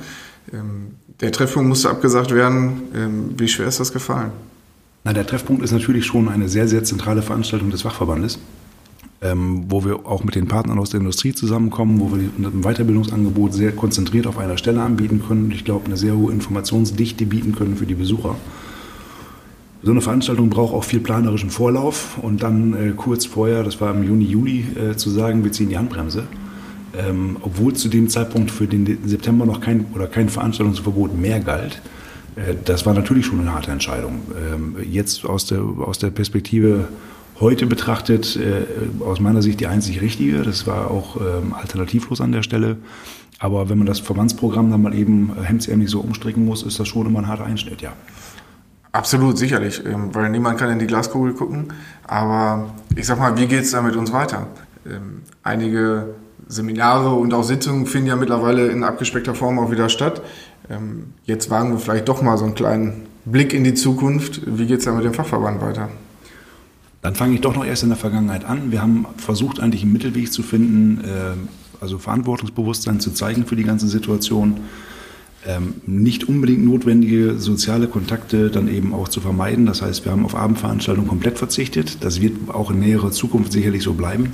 Ähm, 0.53 0.96
der 1.19 1.34
Treffpunkt 1.34 1.67
musste 1.67 1.89
abgesagt 1.89 2.34
werden. 2.34 2.84
Ähm, 2.96 3.34
wie 3.38 3.50
schwer 3.50 3.67
ist 3.67 3.81
das 3.81 3.91
gefallen? 3.91 4.31
Na, 5.03 5.12
der 5.12 5.27
Treffpunkt 5.27 5.62
ist 5.62 5.74
natürlich 5.74 6.05
schon 6.05 6.29
eine 6.29 6.48
sehr, 6.48 6.69
sehr 6.69 6.86
zentrale 6.86 7.22
Veranstaltung 7.22 7.69
des 7.69 7.81
Fachverbandes, 7.81 8.39
ähm, 9.22 9.65
wo 9.67 9.84
wir 9.84 10.05
auch 10.05 10.24
mit 10.24 10.36
den 10.36 10.48
Partnern 10.48 10.79
aus 10.79 10.91
der 10.91 11.01
Industrie 11.01 11.34
zusammenkommen, 11.34 12.00
wo 12.00 12.10
wir 12.15 12.19
ein 12.22 12.62
Weiterbildungsangebot 12.62 13.53
sehr 13.53 13.74
konzentriert 13.74 14.25
auf 14.25 14.38
einer 14.38 14.58
Stelle 14.58 14.81
anbieten 14.81 15.22
können. 15.27 15.51
Ich 15.51 15.65
glaube, 15.65 15.88
eine 15.88 15.98
sehr 15.98 16.15
hohe 16.15 16.31
Informationsdichte 16.31 17.25
bieten 17.25 17.55
können 17.55 17.75
für 17.75 17.86
die 17.86 17.96
Besucher. 17.96 18.38
So 19.82 19.92
eine 19.92 20.02
Veranstaltung 20.02 20.50
braucht 20.50 20.74
auch 20.74 20.84
viel 20.84 21.00
planerischen 21.00 21.50
Vorlauf 21.50 22.18
und 22.22 22.44
dann 22.44 22.74
äh, 22.74 22.94
kurz 22.96 23.26
vorher, 23.26 23.64
das 23.64 23.80
war 23.80 23.94
im 23.96 24.04
Juni, 24.04 24.26
Juli, 24.26 24.66
äh, 24.76 24.96
zu 24.96 25.10
sagen, 25.10 25.44
wir 25.44 25.52
ziehen 25.52 25.70
die 25.70 25.78
Handbremse. 25.78 26.24
Ähm, 26.98 27.38
obwohl 27.42 27.74
zu 27.74 27.88
dem 27.88 28.10
Zeitpunkt 28.10 28.52
für 28.52 28.68
den 28.68 28.98
September 29.06 29.46
noch 29.46 29.62
kein 29.62 29.86
oder 29.94 30.08
kein 30.08 30.28
Veranstaltungsverbot 30.28 31.18
mehr 31.18 31.40
galt, 31.40 31.82
Äh, 32.36 32.56
das 32.66 32.86
war 32.86 32.94
natürlich 32.94 33.26
schon 33.26 33.40
eine 33.40 33.54
harte 33.54 33.72
Entscheidung. 33.72 34.22
Ähm, 34.54 34.76
jetzt 34.90 35.26
aus 35.26 35.46
der, 35.46 35.62
aus 35.62 35.98
der 35.98 36.10
Perspektive 36.10 36.88
heute 37.40 37.66
betrachtet, 37.66 38.36
äh, 38.36 39.04
aus 39.04 39.20
meiner 39.20 39.42
Sicht 39.42 39.60
die 39.60 39.68
einzig 39.68 40.02
richtige. 40.02 40.44
Das 40.44 40.68
war 40.68 40.92
auch 40.92 41.18
ähm, 41.18 41.54
alternativlos 41.54 42.22
an 42.22 42.32
der 42.32 42.44
Stelle. 42.44 42.78
Aber 43.40 43.70
wenn 43.70 43.78
man 43.78 43.88
das 43.88 44.00
Verbandsprogramm 44.00 44.70
dann 44.70 44.82
mal 44.82 44.94
eben 44.94 45.32
hemdsärmlich 45.42 45.90
so 45.90 46.02
umstricken 46.02 46.44
muss, 46.44 46.64
ist 46.64 46.80
das 46.80 46.88
schon 46.90 47.08
immer 47.08 47.20
ein 47.20 47.28
harter 47.28 47.46
Einschnitt, 47.46 47.82
ja. 47.82 47.94
Absolut, 48.91 49.38
sicherlich, 49.38 49.86
ähm, 49.86 50.13
weil 50.13 50.29
niemand 50.29 50.58
kann 50.58 50.72
in 50.72 50.79
die 50.79 50.88
Glaskugel 50.88 51.34
gucken. 51.34 51.74
Aber 52.08 52.74
ich 52.96 53.05
sag 53.05 53.19
mal, 53.19 53.38
wie 53.38 53.46
geht 53.46 53.62
es 53.62 53.72
da 53.72 53.81
mit 53.81 53.96
uns 53.96 54.12
weiter? 54.12 54.48
Einige 55.43 56.15
Seminare 56.48 57.13
und 57.13 57.34
auch 57.34 57.43
Sitzungen 57.43 57.86
finden 57.86 58.08
ja 58.08 58.15
mittlerweile 58.15 58.67
in 58.69 58.84
abgespeckter 58.84 59.36
Form 59.36 59.60
auch 59.60 59.69
wieder 59.69 59.88
statt. 59.88 60.22
Ähm, 60.69 61.13
jetzt 61.25 61.50
wagen 61.51 61.72
wir 61.72 61.79
vielleicht 61.79 62.08
doch 62.08 62.24
mal 62.24 62.38
so 62.38 62.46
einen 62.46 62.55
kleinen 62.55 63.05
Blick 63.25 63.53
in 63.53 63.63
die 63.63 63.75
Zukunft. 63.75 64.41
Wie 64.46 64.65
geht 64.65 64.79
es 64.79 64.86
da 64.86 64.91
mit 64.91 65.05
dem 65.05 65.13
Fachverband 65.13 65.62
weiter? 65.62 65.89
Dann 67.01 67.15
fange 67.15 67.36
ich 67.36 67.41
doch 67.41 67.55
noch 67.55 67.65
erst 67.65 67.84
in 67.84 67.89
der 67.89 67.98
Vergangenheit 67.98 68.46
an. 68.46 68.72
Wir 68.72 68.81
haben 68.81 69.05
versucht, 69.17 69.60
eigentlich 69.60 69.84
einen 69.84 69.93
Mittelweg 69.93 70.34
zu 70.34 70.41
finden, 70.41 71.03
äh, 71.03 71.81
also 71.81 72.00
Verantwortungsbewusstsein 72.00 73.00
zu 73.00 73.12
zeigen 73.12 73.46
für 73.46 73.55
die 73.55 73.63
ganze 73.63 73.88
Situation. 73.88 74.62
Ähm, 75.48 75.75
nicht 75.86 76.27
unbedingt 76.27 76.65
notwendige 76.65 77.39
soziale 77.39 77.88
Kontakte 77.88 78.50
dann 78.50 78.67
eben 78.67 78.93
auch 78.93 79.08
zu 79.08 79.22
vermeiden. 79.22 79.65
Das 79.65 79.81
heißt, 79.81 80.03
wir 80.03 80.12
haben 80.12 80.25
auf 80.25 80.36
Abendveranstaltungen 80.36 81.08
komplett 81.08 81.38
verzichtet. 81.38 82.03
Das 82.03 82.19
wird 82.22 82.50
auch 82.50 82.72
in 82.72 82.79
näherer 82.79 83.12
Zukunft 83.12 83.53
sicherlich 83.53 83.84
so 83.84 83.93
bleiben. 83.93 84.31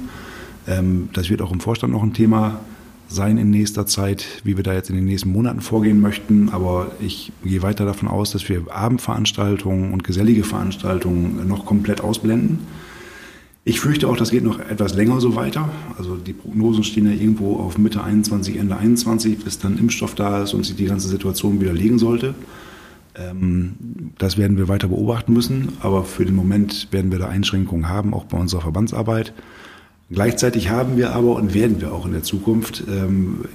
Ähm, 0.68 1.10
das 1.14 1.30
wird 1.30 1.44
auch 1.44 1.52
im 1.52 1.60
Vorstand 1.60 1.94
noch 1.94 2.02
ein 2.02 2.14
Thema 2.14 2.62
sein 3.08 3.38
in 3.38 3.52
nächster 3.52 3.86
Zeit, 3.86 4.26
wie 4.44 4.58
wir 4.58 4.64
da 4.64 4.74
jetzt 4.74 4.90
in 4.90 4.96
den 4.96 5.06
nächsten 5.06 5.32
Monaten 5.32 5.62
vorgehen 5.62 6.02
möchten. 6.02 6.50
Aber 6.50 6.92
ich 7.00 7.32
gehe 7.44 7.62
weiter 7.62 7.86
davon 7.86 8.10
aus, 8.10 8.32
dass 8.32 8.50
wir 8.50 8.64
Abendveranstaltungen 8.72 9.94
und 9.94 10.04
gesellige 10.04 10.44
Veranstaltungen 10.44 11.48
noch 11.48 11.66
komplett 11.66 12.02
ausblenden. 12.02 12.60
Ich 13.68 13.80
fürchte 13.80 14.08
auch, 14.08 14.16
das 14.16 14.30
geht 14.30 14.44
noch 14.44 14.60
etwas 14.60 14.94
länger 14.94 15.20
so 15.20 15.36
weiter. 15.36 15.68
Also 15.98 16.18
die 16.18 16.34
Prognosen 16.34 16.84
stehen 16.84 17.08
ja 17.08 17.12
irgendwo 17.12 17.56
auf 17.56 17.80
Mitte 17.80 18.04
21, 18.04 18.58
Ende 18.58 18.78
21, 18.78 19.44
bis 19.44 19.58
dann 19.58 19.80
Impfstoff 19.80 20.14
da 20.14 20.44
ist 20.44 20.54
und 20.54 20.64
sich 20.64 20.76
die 20.76 20.86
ganze 20.86 21.08
Situation 21.08 21.60
wieder 21.60 21.74
legen 21.74 21.98
sollte. 21.98 22.36
Ähm, 23.16 23.74
das 24.20 24.38
werden 24.38 24.58
wir 24.58 24.68
weiter 24.68 24.88
beobachten 24.88 25.34
müssen, 25.34 25.70
aber 25.82 26.04
für 26.04 26.26
den 26.26 26.36
Moment 26.36 26.90
werden 26.92 27.12
wir 27.12 27.18
da 27.18 27.28
Einschränkungen 27.28 27.90
haben, 27.90 28.14
auch 28.14 28.26
bei 28.26 28.38
unserer 28.38 28.62
Verbandsarbeit. 28.62 29.34
Gleichzeitig 30.12 30.70
haben 30.70 30.96
wir 30.96 31.14
aber 31.14 31.36
und 31.36 31.56
werden 31.56 31.82
wir 31.82 31.92
auch 31.92 32.06
in 32.06 32.12
der 32.12 32.22
Zukunft 32.22 32.84
ähm, 32.88 33.46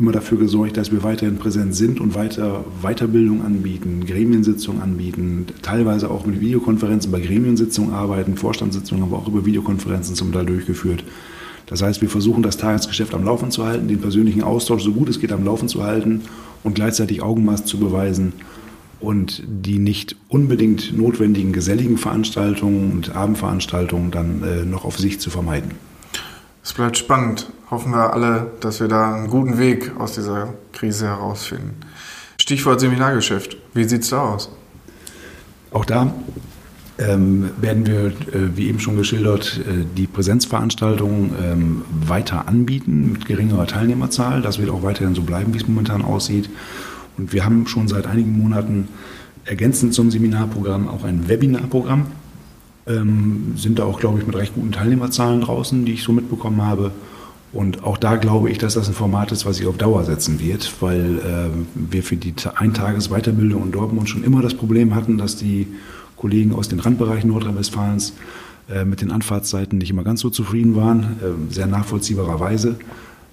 immer 0.00 0.12
dafür 0.12 0.38
gesorgt, 0.38 0.76
dass 0.78 0.90
wir 0.90 1.02
weiterhin 1.02 1.36
präsent 1.36 1.74
sind 1.74 2.00
und 2.00 2.14
weiter 2.14 2.64
Weiterbildung 2.82 3.44
anbieten, 3.44 4.04
Gremiensitzungen 4.06 4.82
anbieten, 4.82 5.46
teilweise 5.62 6.10
auch 6.10 6.24
mit 6.24 6.40
Videokonferenzen 6.40 7.12
bei 7.12 7.20
Gremiensitzungen 7.20 7.92
arbeiten, 7.92 8.36
Vorstandssitzungen 8.36 9.04
haben 9.04 9.12
wir 9.12 9.18
auch 9.18 9.28
über 9.28 9.44
Videokonferenzen 9.44 10.14
zum 10.14 10.32
Teil 10.32 10.46
durchgeführt. 10.46 11.04
Das 11.66 11.82
heißt, 11.82 12.00
wir 12.00 12.08
versuchen 12.08 12.42
das 12.42 12.56
Tagesgeschäft 12.56 13.14
am 13.14 13.24
Laufen 13.24 13.50
zu 13.50 13.64
halten, 13.64 13.88
den 13.88 14.00
persönlichen 14.00 14.42
Austausch 14.42 14.82
so 14.82 14.92
gut 14.92 15.08
es 15.08 15.20
geht 15.20 15.32
am 15.32 15.44
Laufen 15.44 15.68
zu 15.68 15.84
halten 15.84 16.22
und 16.64 16.74
gleichzeitig 16.74 17.22
Augenmaß 17.22 17.66
zu 17.66 17.78
beweisen 17.78 18.32
und 19.00 19.42
die 19.46 19.78
nicht 19.78 20.16
unbedingt 20.28 20.96
notwendigen 20.96 21.52
geselligen 21.52 21.98
Veranstaltungen 21.98 22.90
und 22.90 23.14
Abendveranstaltungen 23.14 24.10
dann 24.10 24.42
äh, 24.42 24.64
noch 24.64 24.84
auf 24.84 24.98
sich 24.98 25.20
zu 25.20 25.30
vermeiden. 25.30 25.89
Es 26.62 26.72
bleibt 26.72 26.98
spannend. 26.98 27.50
Hoffen 27.70 27.92
wir 27.92 28.12
alle, 28.12 28.50
dass 28.60 28.80
wir 28.80 28.88
da 28.88 29.14
einen 29.14 29.28
guten 29.28 29.58
Weg 29.58 29.92
aus 29.98 30.12
dieser 30.14 30.54
Krise 30.72 31.06
herausfinden. 31.06 31.76
Stichwort 32.40 32.80
Seminargeschäft. 32.80 33.56
Wie 33.74 33.84
sieht 33.84 34.02
es 34.02 34.10
da 34.10 34.22
aus? 34.22 34.50
Auch 35.70 35.84
da 35.84 36.12
ähm, 36.98 37.50
werden 37.60 37.86
wir, 37.86 38.06
äh, 38.06 38.56
wie 38.56 38.68
eben 38.68 38.80
schon 38.80 38.96
geschildert, 38.96 39.60
äh, 39.60 39.84
die 39.96 40.06
Präsenzveranstaltungen 40.06 41.32
ähm, 41.42 41.82
weiter 42.06 42.48
anbieten 42.48 43.12
mit 43.12 43.26
geringerer 43.26 43.66
Teilnehmerzahl. 43.66 44.42
Das 44.42 44.58
wird 44.58 44.70
auch 44.70 44.82
weiterhin 44.82 45.14
so 45.14 45.22
bleiben, 45.22 45.54
wie 45.54 45.58
es 45.58 45.68
momentan 45.68 46.02
aussieht. 46.02 46.50
Und 47.16 47.32
wir 47.32 47.44
haben 47.44 47.66
schon 47.66 47.88
seit 47.88 48.06
einigen 48.06 48.36
Monaten 48.36 48.88
ergänzend 49.44 49.94
zum 49.94 50.10
Seminarprogramm 50.10 50.88
auch 50.88 51.04
ein 51.04 51.28
Webinarprogramm 51.28 52.06
ähm, 52.90 53.52
sind 53.56 53.78
da 53.78 53.84
auch, 53.84 54.00
glaube 54.00 54.18
ich, 54.18 54.26
mit 54.26 54.36
recht 54.36 54.54
guten 54.54 54.72
Teilnehmerzahlen 54.72 55.42
draußen, 55.42 55.84
die 55.84 55.92
ich 55.92 56.02
so 56.02 56.12
mitbekommen 56.12 56.62
habe. 56.62 56.92
Und 57.52 57.82
auch 57.82 57.96
da 57.96 58.16
glaube 58.16 58.50
ich, 58.50 58.58
dass 58.58 58.74
das 58.74 58.88
ein 58.88 58.94
Format 58.94 59.32
ist, 59.32 59.44
was 59.44 59.56
sich 59.56 59.66
auf 59.66 59.76
Dauer 59.76 60.04
setzen 60.04 60.38
wird, 60.40 60.72
weil 60.80 61.18
äh, 61.18 61.50
wir 61.74 62.02
für 62.02 62.16
die 62.16 62.34
Eintages-Weiterbildung 62.54 63.64
in 63.64 63.72
Dortmund 63.72 64.08
schon 64.08 64.22
immer 64.22 64.40
das 64.40 64.54
Problem 64.54 64.94
hatten, 64.94 65.18
dass 65.18 65.36
die 65.36 65.66
Kollegen 66.16 66.54
aus 66.54 66.68
den 66.68 66.78
Randbereichen 66.78 67.28
Nordrhein-Westfalens 67.30 68.14
äh, 68.72 68.84
mit 68.84 69.00
den 69.00 69.10
Anfahrtszeiten 69.10 69.78
nicht 69.78 69.90
immer 69.90 70.04
ganz 70.04 70.20
so 70.20 70.30
zufrieden 70.30 70.76
waren, 70.76 71.02
äh, 71.02 71.52
sehr 71.52 71.66
nachvollziehbarerweise. 71.66 72.76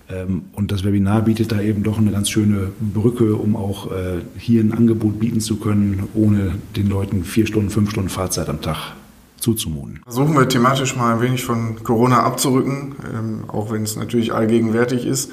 Ähm, 0.09 0.43
und 0.53 0.71
das 0.71 0.83
Webinar 0.83 1.21
bietet 1.21 1.51
da 1.51 1.61
eben 1.61 1.83
doch 1.83 1.99
eine 1.99 2.11
ganz 2.11 2.31
schöne 2.31 2.71
Brücke, 2.79 3.35
um 3.35 3.55
auch 3.55 3.91
äh, 3.91 4.21
hier 4.39 4.61
ein 4.63 4.73
Angebot 4.73 5.19
bieten 5.19 5.41
zu 5.41 5.57
können, 5.57 6.07
ohne 6.15 6.53
den 6.75 6.89
Leuten 6.89 7.23
vier 7.23 7.45
Stunden, 7.45 7.69
fünf 7.69 7.91
Stunden 7.91 8.09
Fahrzeit 8.09 8.49
am 8.49 8.61
Tag 8.61 8.95
zuzumuten. 9.39 10.01
Versuchen 10.03 10.33
wir 10.33 10.47
thematisch 10.47 10.95
mal 10.95 11.15
ein 11.15 11.21
wenig 11.21 11.43
von 11.43 11.83
Corona 11.83 12.23
abzurücken, 12.23 12.95
ähm, 13.13 13.43
auch 13.47 13.71
wenn 13.71 13.83
es 13.83 13.95
natürlich 13.95 14.33
allgegenwärtig 14.33 15.05
ist. 15.05 15.31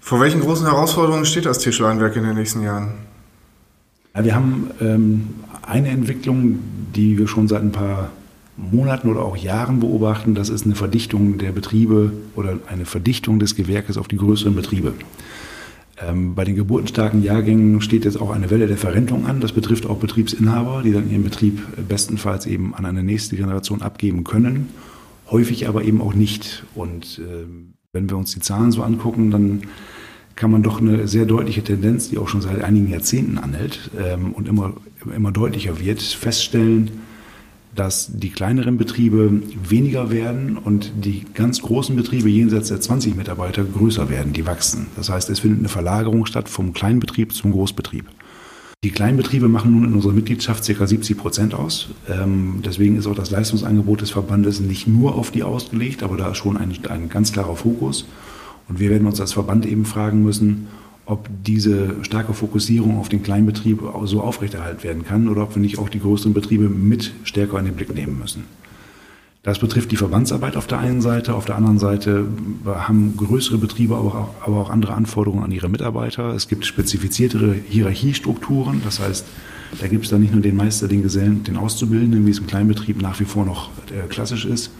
Vor 0.00 0.20
welchen 0.20 0.40
großen 0.40 0.66
Herausforderungen 0.66 1.24
steht 1.24 1.46
das 1.46 1.58
Tischleinwerk 1.58 2.16
in 2.16 2.24
den 2.24 2.34
nächsten 2.36 2.62
Jahren? 2.62 2.94
Ja, 4.14 4.24
wir 4.24 4.34
haben 4.34 4.70
ähm, 4.80 5.30
eine 5.62 5.88
Entwicklung, 5.88 6.58
die 6.94 7.18
wir 7.18 7.26
schon 7.26 7.48
seit 7.48 7.62
ein 7.62 7.72
paar 7.72 8.10
Monaten 8.56 9.08
oder 9.08 9.22
auch 9.22 9.36
Jahren 9.36 9.80
beobachten. 9.80 10.34
Das 10.34 10.48
ist 10.48 10.64
eine 10.64 10.74
Verdichtung 10.74 11.38
der 11.38 11.52
Betriebe 11.52 12.12
oder 12.36 12.58
eine 12.68 12.84
Verdichtung 12.84 13.38
des 13.38 13.56
Gewerkes 13.56 13.96
auf 13.96 14.06
die 14.06 14.16
größeren 14.16 14.54
Betriebe. 14.54 14.94
Ähm, 16.02 16.34
bei 16.34 16.44
den 16.44 16.56
geburtenstarken 16.56 17.22
Jahrgängen 17.22 17.80
steht 17.80 18.04
jetzt 18.04 18.20
auch 18.20 18.30
eine 18.30 18.50
Welle 18.50 18.66
der 18.66 18.76
Verrentung 18.76 19.26
an. 19.26 19.40
Das 19.40 19.52
betrifft 19.52 19.86
auch 19.86 19.98
Betriebsinhaber, 19.98 20.82
die 20.82 20.92
dann 20.92 21.10
ihren 21.10 21.22
Betrieb 21.22 21.60
bestenfalls 21.88 22.46
eben 22.46 22.74
an 22.74 22.84
eine 22.84 23.02
nächste 23.02 23.36
Generation 23.36 23.82
abgeben 23.82 24.24
können, 24.24 24.70
häufig 25.30 25.68
aber 25.68 25.84
eben 25.84 26.00
auch 26.00 26.14
nicht. 26.14 26.64
Und 26.74 27.20
äh, 27.20 27.46
wenn 27.92 28.10
wir 28.10 28.16
uns 28.16 28.32
die 28.32 28.40
Zahlen 28.40 28.72
so 28.72 28.82
angucken, 28.82 29.30
dann 29.30 29.62
kann 30.34 30.50
man 30.50 30.64
doch 30.64 30.80
eine 30.80 31.06
sehr 31.06 31.26
deutliche 31.26 31.62
Tendenz, 31.62 32.10
die 32.10 32.18
auch 32.18 32.26
schon 32.26 32.40
seit 32.40 32.62
einigen 32.62 32.90
Jahrzehnten 32.90 33.38
anhält 33.38 33.90
ähm, 33.96 34.32
und 34.32 34.48
immer, 34.48 34.74
immer 35.14 35.30
deutlicher 35.30 35.78
wird, 35.78 36.02
feststellen, 36.02 36.90
dass 37.74 38.10
die 38.12 38.30
kleineren 38.30 38.76
Betriebe 38.76 39.42
weniger 39.68 40.10
werden 40.10 40.56
und 40.56 40.92
die 40.96 41.24
ganz 41.34 41.60
großen 41.62 41.96
Betriebe 41.96 42.28
jenseits 42.28 42.68
der 42.68 42.80
20 42.80 43.16
Mitarbeiter 43.16 43.64
größer 43.64 44.08
werden, 44.08 44.32
die 44.32 44.46
wachsen. 44.46 44.86
Das 44.96 45.10
heißt, 45.10 45.30
es 45.30 45.40
findet 45.40 45.60
eine 45.60 45.68
Verlagerung 45.68 46.26
statt 46.26 46.48
vom 46.48 46.72
Kleinbetrieb 46.72 47.32
zum 47.32 47.52
Großbetrieb. 47.52 48.06
Die 48.84 48.90
Kleinbetriebe 48.90 49.48
machen 49.48 49.72
nun 49.72 49.84
in 49.84 49.94
unserer 49.94 50.12
Mitgliedschaft 50.12 50.66
ca. 50.66 50.86
70 50.86 51.16
Prozent 51.16 51.54
aus. 51.54 51.88
Ähm, 52.06 52.60
deswegen 52.64 52.96
ist 52.96 53.06
auch 53.06 53.14
das 53.14 53.30
Leistungsangebot 53.30 54.02
des 54.02 54.10
Verbandes 54.10 54.60
nicht 54.60 54.86
nur 54.86 55.14
auf 55.14 55.30
die 55.30 55.42
ausgelegt, 55.42 56.02
aber 56.02 56.18
da 56.18 56.32
ist 56.32 56.36
schon 56.36 56.58
ein, 56.58 56.70
ein 56.90 57.08
ganz 57.08 57.32
klarer 57.32 57.56
Fokus. 57.56 58.06
Und 58.68 58.80
wir 58.80 58.90
werden 58.90 59.06
uns 59.06 59.20
als 59.20 59.32
Verband 59.32 59.64
eben 59.64 59.86
fragen 59.86 60.22
müssen, 60.22 60.68
ob 61.06 61.28
diese 61.44 61.96
starke 62.02 62.32
Fokussierung 62.32 62.98
auf 62.98 63.08
den 63.08 63.22
Kleinbetrieb 63.22 63.80
so 64.04 64.20
aufrechterhalten 64.20 64.82
werden 64.82 65.04
kann 65.04 65.28
oder 65.28 65.42
ob 65.42 65.54
wir 65.54 65.60
nicht 65.60 65.78
auch 65.78 65.88
die 65.88 66.00
größeren 66.00 66.32
Betriebe 66.32 66.68
mit 66.68 67.12
stärker 67.24 67.58
in 67.58 67.66
den 67.66 67.74
Blick 67.74 67.94
nehmen 67.94 68.18
müssen. 68.18 68.44
Das 69.42 69.58
betrifft 69.58 69.92
die 69.92 69.96
Verbandsarbeit 69.96 70.56
auf 70.56 70.66
der 70.66 70.78
einen 70.78 71.02
Seite. 71.02 71.34
Auf 71.34 71.44
der 71.44 71.56
anderen 71.56 71.78
Seite 71.78 72.26
haben 72.64 73.14
größere 73.18 73.58
Betriebe 73.58 73.94
aber 73.94 74.14
auch, 74.14 74.28
aber 74.40 74.56
auch 74.56 74.70
andere 74.70 74.94
Anforderungen 74.94 75.44
an 75.44 75.52
ihre 75.52 75.68
Mitarbeiter. 75.68 76.34
Es 76.34 76.48
gibt 76.48 76.64
spezifiziertere 76.64 77.54
Hierarchiestrukturen. 77.68 78.80
Das 78.86 79.00
heißt, 79.00 79.26
da 79.80 79.86
gibt 79.88 80.04
es 80.04 80.10
dann 80.10 80.22
nicht 80.22 80.32
nur 80.32 80.40
den 80.40 80.56
Meister, 80.56 80.88
den 80.88 81.02
Gesellen, 81.02 81.44
den 81.44 81.58
Auszubildenden, 81.58 82.24
wie 82.24 82.30
es 82.30 82.38
im 82.38 82.46
Kleinbetrieb 82.46 83.02
nach 83.02 83.20
wie 83.20 83.26
vor 83.26 83.44
noch 83.44 83.68
äh, 83.90 84.08
klassisch 84.08 84.46
ist, 84.46 84.70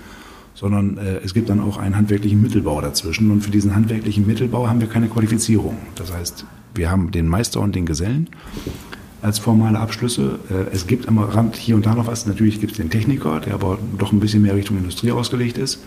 sondern 0.55 0.99
äh, 0.99 1.17
es 1.25 1.35
gibt 1.35 1.51
dann 1.51 1.61
auch 1.61 1.77
einen 1.77 1.97
handwerklichen 1.97 2.41
Mittelbau 2.41 2.81
dazwischen. 2.81 3.31
Und 3.31 3.43
für 3.43 3.51
diesen 3.51 3.75
handwerklichen 3.75 4.27
Mittelbau 4.27 4.69
haben 4.69 4.81
wir 4.81 4.89
keine 4.89 5.09
Qualifizierung. 5.09 5.77
Das 5.97 6.13
heißt, 6.13 6.47
wir 6.75 6.91
haben 6.91 7.11
den 7.11 7.29
Meister 7.29 7.61
und 7.61 7.75
den 7.75 7.87
Gesellen 7.87 8.29
als 9.21 9.39
formale 9.39 9.79
Abschlüsse. 9.79 10.39
Äh, 10.51 10.75
es 10.75 10.87
gibt 10.87 11.09
am 11.09 11.19
Rand 11.19 11.57
hier 11.57 11.75
und 11.75 11.87
da 11.87 11.95
noch 11.95 12.07
was. 12.07 12.27
Natürlich 12.27 12.61
gibt 12.61 12.73
es 12.73 12.79
den 12.79 12.91
Techniker, 12.91 13.41
der 13.41 13.55
aber 13.55 13.79
doch 13.99 14.13
ein 14.13 14.21
bisschen 14.21 14.43
mehr 14.43 14.55
Richtung 14.55 14.77
Industrie 14.79 15.13
ausgelegt 15.13 15.59
ist. 15.59 15.81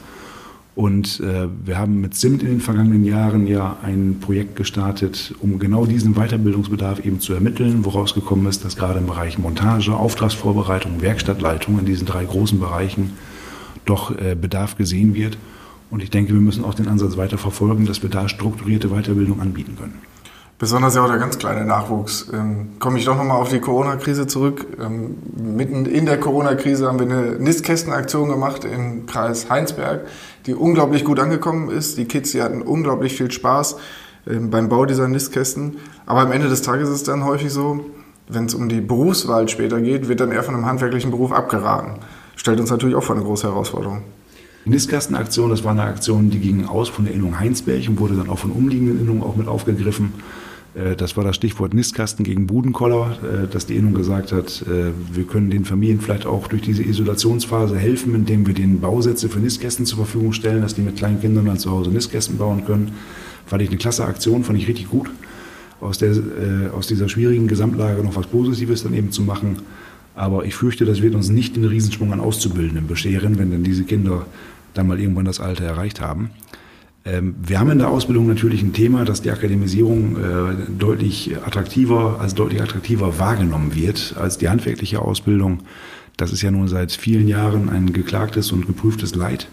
Und 0.75 1.21
äh, 1.21 1.47
wir 1.65 1.79
haben 1.79 2.01
mit 2.01 2.13
SIMT 2.13 2.43
in 2.43 2.49
den 2.49 2.59
vergangenen 2.59 3.03
Jahren 3.03 3.47
ja 3.47 3.77
ein 3.81 4.17
Projekt 4.21 4.55
gestartet, 4.55 5.33
um 5.39 5.57
genau 5.57 5.87
diesen 5.87 6.13
Weiterbildungsbedarf 6.13 7.03
eben 7.03 7.19
zu 7.19 7.33
ermitteln, 7.33 7.83
woraus 7.83 8.13
gekommen 8.13 8.45
ist, 8.45 8.63
dass 8.63 8.75
gerade 8.75 8.99
im 8.99 9.07
Bereich 9.07 9.39
Montage, 9.39 9.95
Auftragsvorbereitung, 9.95 11.01
Werkstattleitung 11.01 11.79
in 11.79 11.85
diesen 11.85 12.05
drei 12.05 12.25
großen 12.25 12.59
Bereichen 12.59 13.13
doch 13.89 14.17
äh, 14.17 14.35
Bedarf 14.35 14.77
gesehen 14.77 15.15
wird. 15.15 15.37
Und 15.89 16.03
ich 16.03 16.09
denke, 16.09 16.33
wir 16.33 16.41
müssen 16.41 16.65
auch 16.65 16.73
den 16.73 16.87
Ansatz 16.87 17.17
weiter 17.17 17.37
verfolgen, 17.37 17.85
dass 17.85 18.03
wir 18.03 18.09
da 18.09 18.27
strukturierte 18.27 18.89
Weiterbildung 18.89 19.39
anbieten 19.39 19.77
können. 19.77 20.01
Besonders 20.59 20.95
ja 20.95 21.03
auch 21.03 21.07
der 21.07 21.19
ganz 21.19 21.37
kleine 21.37 21.65
Nachwuchs. 21.65 22.31
Ähm, 22.33 22.79
komme 22.79 22.97
ich 22.97 23.05
doch 23.05 23.15
nochmal 23.15 23.37
auf 23.37 23.49
die 23.49 23.59
Corona-Krise 23.59 24.25
zurück. 24.25 24.65
Ähm, 24.83 25.17
mitten 25.37 25.85
in 25.85 26.07
der 26.07 26.19
Corona-Krise 26.19 26.87
haben 26.87 26.97
wir 26.97 27.05
eine 27.05 27.33
Nistkästenaktion 27.33 28.29
gemacht 28.29 28.65
im 28.65 29.05
Kreis 29.05 29.51
Heinsberg, 29.51 30.07
die 30.47 30.55
unglaublich 30.55 31.05
gut 31.05 31.19
angekommen 31.19 31.69
ist. 31.69 31.99
Die 31.99 32.05
Kids, 32.05 32.31
die 32.31 32.41
hatten 32.41 32.63
unglaublich 32.63 33.15
viel 33.15 33.29
Spaß 33.29 33.77
ähm, 34.27 34.49
beim 34.49 34.67
Bau 34.67 34.87
dieser 34.87 35.07
Nistkästen. 35.07 35.77
Aber 36.07 36.21
am 36.21 36.31
Ende 36.31 36.49
des 36.49 36.63
Tages 36.63 36.89
ist 36.89 36.95
es 36.95 37.03
dann 37.03 37.23
häufig 37.23 37.53
so, 37.53 37.85
wenn 38.27 38.45
es 38.45 38.55
um 38.55 38.67
die 38.67 38.81
Berufswahl 38.81 39.47
später 39.49 39.79
geht, 39.79 40.09
wird 40.09 40.19
dann 40.21 40.31
eher 40.31 40.43
von 40.43 40.55
einem 40.55 40.65
handwerklichen 40.65 41.11
Beruf 41.11 41.31
abgeraten. 41.31 41.99
Stellt 42.37 42.61
uns 42.61 42.69
natürlich 42.69 42.95
auch 42.95 43.03
vor 43.03 43.15
eine 43.15 43.25
große 43.25 43.47
Herausforderung. 43.47 44.03
Die 44.63 44.69
Nistkastenaktion, 44.69 45.49
das 45.49 45.63
war 45.63 45.71
eine 45.71 45.83
Aktion, 45.83 46.29
die 46.29 46.39
ging 46.39 46.65
aus 46.65 46.87
von 46.87 47.05
der 47.05 47.13
Innung 47.13 47.39
Heinsberg 47.39 47.89
und 47.89 47.99
wurde 47.99 48.15
dann 48.15 48.29
auch 48.29 48.39
von 48.39 48.51
umliegenden 48.51 49.01
Innungen 49.01 49.23
auch 49.23 49.35
mit 49.35 49.47
aufgegriffen. 49.47 50.13
Äh, 50.75 50.95
das 50.95 51.17
war 51.17 51.23
das 51.23 51.35
Stichwort 51.35 51.73
Nistkasten 51.73 52.23
gegen 52.23 52.47
Budenkoller, 52.47 53.17
äh, 53.23 53.47
dass 53.47 53.65
die 53.65 53.75
Innung 53.75 53.93
gesagt 53.93 54.31
hat, 54.31 54.63
äh, 54.67 54.91
wir 55.11 55.23
können 55.23 55.49
den 55.49 55.65
Familien 55.65 55.99
vielleicht 55.99 56.25
auch 56.25 56.47
durch 56.47 56.61
diese 56.61 56.83
Isolationsphase 56.83 57.77
helfen, 57.77 58.13
indem 58.13 58.45
wir 58.45 58.53
den 58.53 58.79
Bausätze 58.79 59.29
für 59.29 59.39
Nistkästen 59.39 59.85
zur 59.85 59.97
Verfügung 59.97 60.33
stellen, 60.33 60.61
dass 60.61 60.75
die 60.75 60.81
mit 60.81 60.95
kleinen 60.95 61.19
Kindern 61.19 61.45
dann 61.45 61.57
zu 61.57 61.71
Hause 61.71 61.89
Nistkästen 61.89 62.37
bauen 62.37 62.65
können. 62.65 62.91
Fand 63.45 63.61
ich 63.61 63.69
eine 63.69 63.77
klasse 63.77 64.05
Aktion, 64.05 64.43
fand 64.43 64.59
ich 64.59 64.67
richtig 64.67 64.89
gut. 64.89 65.09
Aus, 65.79 65.99
der, 65.99 66.11
aus 66.75 66.87
dieser 66.87 67.07
schwierigen 67.07 67.47
Gesamtlage 67.47 68.03
noch 68.03 68.15
was 68.15 68.25
Positives 68.25 68.81
dann 68.81 68.95
eben 68.95 69.11
zu 69.11 69.21
machen. 69.21 69.57
Aber 70.17 70.45
ich 70.45 70.55
fürchte, 70.55 70.83
das 70.83 71.03
wird 71.03 71.13
uns 71.13 71.29
nicht 71.29 71.55
den 71.55 71.63
Riesensprung 71.63 72.11
an 72.11 72.19
Auszubildenden 72.19 72.87
bescheren, 72.87 73.37
wenn 73.37 73.51
dann 73.51 73.63
diese 73.63 73.83
Kinder 73.83 74.25
dann 74.73 74.87
mal 74.87 74.99
irgendwann 74.99 75.25
das 75.25 75.39
Alter 75.39 75.63
erreicht 75.63 76.01
haben. 76.01 76.31
Ähm, 77.05 77.35
wir 77.41 77.59
haben 77.59 77.69
in 77.69 77.77
der 77.77 77.89
Ausbildung 77.89 78.27
natürlich 78.27 78.63
ein 78.63 78.73
Thema, 78.73 79.05
dass 79.05 79.21
die 79.21 79.29
Akademisierung 79.29 80.17
äh, 80.17 80.71
deutlich 80.75 81.37
attraktiver, 81.45 82.19
als 82.19 82.33
deutlich 82.33 82.63
attraktiver 82.63 83.19
wahrgenommen 83.19 83.75
wird 83.75 84.15
als 84.19 84.39
die 84.39 84.49
handwerkliche 84.49 85.03
Ausbildung. 85.03 85.59
Das 86.17 86.33
ist 86.33 86.41
ja 86.41 86.49
nun 86.49 86.67
seit 86.67 86.91
vielen 86.91 87.27
Jahren 87.27 87.69
ein 87.69 87.93
geklagtes 87.93 88.51
und 88.51 88.65
geprüftes 88.65 89.13
Leid. 89.13 89.47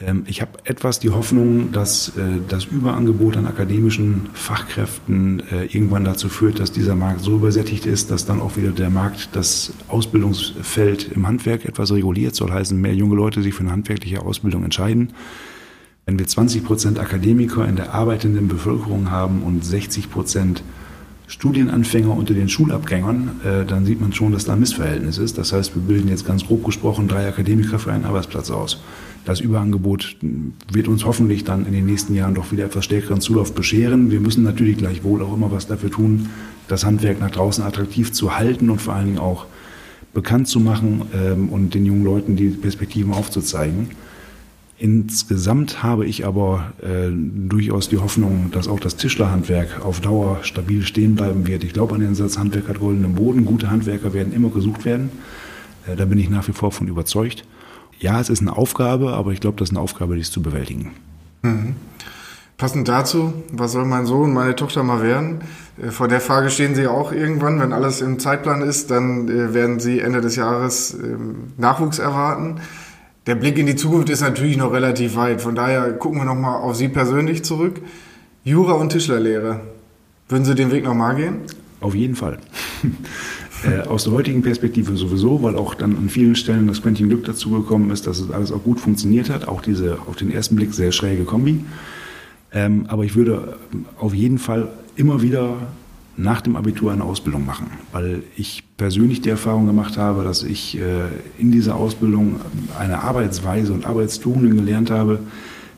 Ähm, 0.00 0.24
ich 0.26 0.40
habe 0.40 0.58
etwas 0.64 0.98
die 0.98 1.10
Hoffnung, 1.10 1.72
dass 1.72 2.16
äh, 2.16 2.38
das 2.48 2.64
Überangebot 2.64 3.36
an 3.36 3.46
akademischen 3.46 4.30
Fachkräften 4.32 5.42
äh, 5.50 5.66
irgendwann 5.66 6.04
dazu 6.04 6.28
führt, 6.28 6.58
dass 6.58 6.72
dieser 6.72 6.96
Markt 6.96 7.20
so 7.20 7.36
übersättigt 7.36 7.86
ist, 7.86 8.10
dass 8.10 8.26
dann 8.26 8.40
auch 8.40 8.56
wieder 8.56 8.70
der 8.70 8.90
Markt 8.90 9.30
das 9.32 9.72
Ausbildungsfeld 9.88 11.12
im 11.12 11.26
Handwerk 11.26 11.64
etwas 11.64 11.92
reguliert, 11.92 12.34
soll 12.34 12.50
heißen, 12.50 12.80
mehr 12.80 12.94
junge 12.94 13.16
Leute 13.16 13.42
sich 13.42 13.54
für 13.54 13.62
eine 13.62 13.72
handwerkliche 13.72 14.22
Ausbildung 14.22 14.64
entscheiden. 14.64 15.12
Wenn 16.06 16.18
wir 16.18 16.26
20 16.26 16.64
Prozent 16.64 16.98
Akademiker 16.98 17.68
in 17.68 17.76
der 17.76 17.94
arbeitenden 17.94 18.48
Bevölkerung 18.48 19.10
haben 19.10 19.42
und 19.42 19.64
60 19.64 20.10
Prozent 20.10 20.62
Studienanfänger 21.30 22.10
unter 22.10 22.34
den 22.34 22.48
Schulabgängern, 22.48 23.40
äh, 23.44 23.64
dann 23.64 23.86
sieht 23.86 24.00
man 24.00 24.12
schon, 24.12 24.32
dass 24.32 24.46
da 24.46 24.54
ein 24.54 24.60
Missverhältnis 24.60 25.16
ist. 25.16 25.38
Das 25.38 25.52
heißt, 25.52 25.76
wir 25.76 25.82
bilden 25.82 26.08
jetzt 26.08 26.26
ganz 26.26 26.44
grob 26.44 26.64
gesprochen 26.64 27.06
drei 27.06 27.28
Akademiker 27.28 27.78
für 27.78 27.92
einen 27.92 28.04
Arbeitsplatz 28.04 28.50
aus. 28.50 28.82
Das 29.24 29.38
Überangebot 29.38 30.16
wird 30.72 30.88
uns 30.88 31.04
hoffentlich 31.04 31.44
dann 31.44 31.66
in 31.66 31.72
den 31.72 31.86
nächsten 31.86 32.16
Jahren 32.16 32.34
doch 32.34 32.50
wieder 32.50 32.64
etwas 32.64 32.84
stärkeren 32.84 33.20
Zulauf 33.20 33.54
bescheren. 33.54 34.10
Wir 34.10 34.18
müssen 34.18 34.42
natürlich 34.42 34.78
gleichwohl 34.78 35.22
auch 35.22 35.32
immer 35.32 35.52
was 35.52 35.68
dafür 35.68 35.92
tun, 35.92 36.30
das 36.66 36.84
Handwerk 36.84 37.20
nach 37.20 37.30
draußen 37.30 37.62
attraktiv 37.62 38.10
zu 38.10 38.36
halten 38.36 38.68
und 38.68 38.80
vor 38.80 38.94
allen 38.94 39.06
Dingen 39.06 39.18
auch 39.18 39.46
bekannt 40.12 40.48
zu 40.48 40.58
machen 40.58 41.02
ähm, 41.14 41.48
und 41.50 41.74
den 41.74 41.86
jungen 41.86 42.02
Leuten 42.02 42.34
die 42.34 42.48
Perspektiven 42.48 43.12
aufzuzeigen. 43.12 43.90
Insgesamt 44.80 45.82
habe 45.82 46.06
ich 46.06 46.24
aber 46.24 46.72
äh, 46.80 47.10
durchaus 47.12 47.90
die 47.90 47.98
Hoffnung, 47.98 48.50
dass 48.50 48.66
auch 48.66 48.80
das 48.80 48.96
Tischlerhandwerk 48.96 49.84
auf 49.84 50.00
Dauer 50.00 50.38
stabil 50.40 50.86
stehen 50.86 51.16
bleiben 51.16 51.46
wird. 51.46 51.64
Ich 51.64 51.74
glaube 51.74 51.96
an 51.96 52.00
den 52.00 52.14
Satz, 52.14 52.38
Handwerk 52.38 52.66
hat 52.66 52.80
goldenen 52.80 53.14
Boden. 53.14 53.44
Gute 53.44 53.70
Handwerker 53.70 54.14
werden 54.14 54.32
immer 54.32 54.48
gesucht 54.48 54.86
werden. 54.86 55.10
Äh, 55.86 55.96
da 55.96 56.06
bin 56.06 56.18
ich 56.18 56.30
nach 56.30 56.48
wie 56.48 56.52
vor 56.52 56.72
von 56.72 56.88
überzeugt. 56.88 57.44
Ja, 57.98 58.22
es 58.22 58.30
ist 58.30 58.40
eine 58.40 58.56
Aufgabe, 58.56 59.12
aber 59.12 59.32
ich 59.32 59.40
glaube, 59.40 59.58
das 59.58 59.68
ist 59.68 59.76
eine 59.76 59.82
Aufgabe, 59.82 60.14
die 60.14 60.22
ist 60.22 60.32
zu 60.32 60.40
bewältigen. 60.40 60.92
Mhm. 61.42 61.74
Passend 62.56 62.88
dazu, 62.88 63.34
was 63.52 63.72
soll 63.72 63.84
mein 63.84 64.06
Sohn, 64.06 64.32
meine 64.32 64.56
Tochter 64.56 64.82
mal 64.82 65.02
werden? 65.02 65.42
Äh, 65.76 65.90
vor 65.90 66.08
der 66.08 66.22
Frage 66.22 66.48
stehen 66.48 66.74
Sie 66.74 66.86
auch 66.86 67.12
irgendwann, 67.12 67.60
wenn 67.60 67.74
alles 67.74 68.00
im 68.00 68.18
Zeitplan 68.18 68.62
ist, 68.62 68.90
dann 68.90 69.28
äh, 69.28 69.52
werden 69.52 69.78
Sie 69.78 70.00
Ende 70.00 70.22
des 70.22 70.36
Jahres 70.36 70.94
ähm, 70.94 71.52
Nachwuchs 71.58 71.98
erwarten 71.98 72.62
der 73.26 73.34
Blick 73.34 73.58
in 73.58 73.66
die 73.66 73.76
Zukunft 73.76 74.08
ist 74.10 74.22
natürlich 74.22 74.56
noch 74.56 74.72
relativ 74.72 75.16
weit. 75.16 75.40
Von 75.40 75.54
daher 75.54 75.92
gucken 75.92 76.20
wir 76.20 76.24
nochmal 76.24 76.60
auf 76.62 76.76
Sie 76.76 76.88
persönlich 76.88 77.44
zurück. 77.44 77.80
Jura 78.44 78.72
und 78.72 78.90
Tischlerlehre. 78.90 79.60
Würden 80.28 80.44
Sie 80.44 80.54
den 80.54 80.70
Weg 80.70 80.84
nochmal 80.84 81.16
gehen? 81.16 81.38
Auf 81.80 81.94
jeden 81.94 82.16
Fall. 82.16 82.38
äh, 83.64 83.86
aus 83.86 84.04
der 84.04 84.12
heutigen 84.14 84.42
Perspektive 84.42 84.96
sowieso, 84.96 85.42
weil 85.42 85.56
auch 85.56 85.74
dann 85.74 85.96
an 85.96 86.08
vielen 86.08 86.34
Stellen 86.34 86.66
das 86.66 86.82
Quäntchen 86.82 87.08
Glück 87.08 87.24
dazu 87.24 87.50
gekommen 87.50 87.90
ist, 87.90 88.06
dass 88.06 88.20
es 88.20 88.30
alles 88.30 88.52
auch 88.52 88.62
gut 88.62 88.80
funktioniert 88.80 89.28
hat. 89.28 89.48
Auch 89.48 89.60
diese 89.60 89.98
auf 90.06 90.16
den 90.16 90.30
ersten 90.30 90.56
Blick 90.56 90.72
sehr 90.72 90.92
schräge 90.92 91.24
Kombi. 91.24 91.64
Ähm, 92.52 92.86
aber 92.88 93.04
ich 93.04 93.14
würde 93.14 93.58
auf 93.98 94.14
jeden 94.14 94.38
Fall 94.38 94.68
immer 94.96 95.22
wieder 95.22 95.56
nach 96.20 96.40
dem 96.40 96.56
Abitur 96.56 96.92
eine 96.92 97.04
Ausbildung 97.04 97.46
machen, 97.46 97.66
weil 97.92 98.22
ich 98.36 98.64
persönlich 98.76 99.20
die 99.20 99.30
Erfahrung 99.30 99.66
gemacht 99.66 99.96
habe, 99.96 100.24
dass 100.24 100.42
ich 100.42 100.78
äh, 100.78 100.82
in 101.38 101.50
dieser 101.50 101.76
Ausbildung 101.76 102.40
eine 102.78 103.02
Arbeitsweise 103.02 103.72
und 103.72 103.86
Arbeitstugenden 103.86 104.56
gelernt 104.56 104.90
habe, 104.90 105.20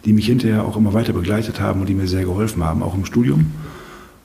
die 0.04 0.12
mich 0.12 0.26
hinterher 0.26 0.64
auch 0.64 0.76
immer 0.76 0.92
weiter 0.92 1.12
begleitet 1.12 1.60
haben 1.60 1.80
und 1.80 1.88
die 1.88 1.94
mir 1.94 2.08
sehr 2.08 2.24
geholfen 2.24 2.64
haben, 2.64 2.82
auch 2.82 2.94
im 2.94 3.04
Studium. 3.04 3.52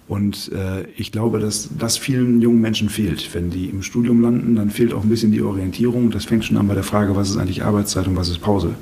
Und 0.08 0.52
äh, 0.54 0.88
ich 0.96 1.12
glaube, 1.12 1.40
dass 1.40 1.70
das 1.78 1.98
vielen 1.98 2.42
jungen 2.42 2.62
Menschen 2.62 2.88
fehlt. 2.90 3.34
Wenn 3.36 3.50
die 3.50 3.66
im 3.66 3.84
Studium 3.84 4.22
landen, 4.22 4.56
dann 4.56 4.70
fehlt 4.70 4.94
auch 4.94 5.04
ein 5.04 5.10
bisschen 5.10 5.34
die 5.34 5.42
Orientierung. 5.42 6.12
Das 6.12 6.24
fängt 6.24 6.46
schon 6.46 6.56
an 6.56 6.68
bei 6.68 6.76
der 6.76 6.84
Frage, 6.84 7.16
was 7.16 7.30
ist 7.30 7.38
eigentlich 7.38 7.64
Arbeitszeit 7.64 8.08
und 8.08 8.16
was 8.16 8.30
ist 8.30 8.40
Pause. 8.40 8.76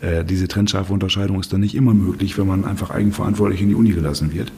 Äh, 0.00 0.24
diese 0.24 0.46
trennscharfe 0.46 0.92
Unterscheidung 0.92 1.40
ist 1.40 1.52
dann 1.52 1.60
nicht 1.60 1.74
immer 1.74 1.92
möglich, 1.92 2.38
wenn 2.38 2.46
man 2.46 2.64
einfach 2.64 2.90
eigenverantwortlich 2.90 3.60
in 3.60 3.68
die 3.68 3.74
Uni 3.74 3.90
gelassen 3.90 4.32
wird. 4.32 4.52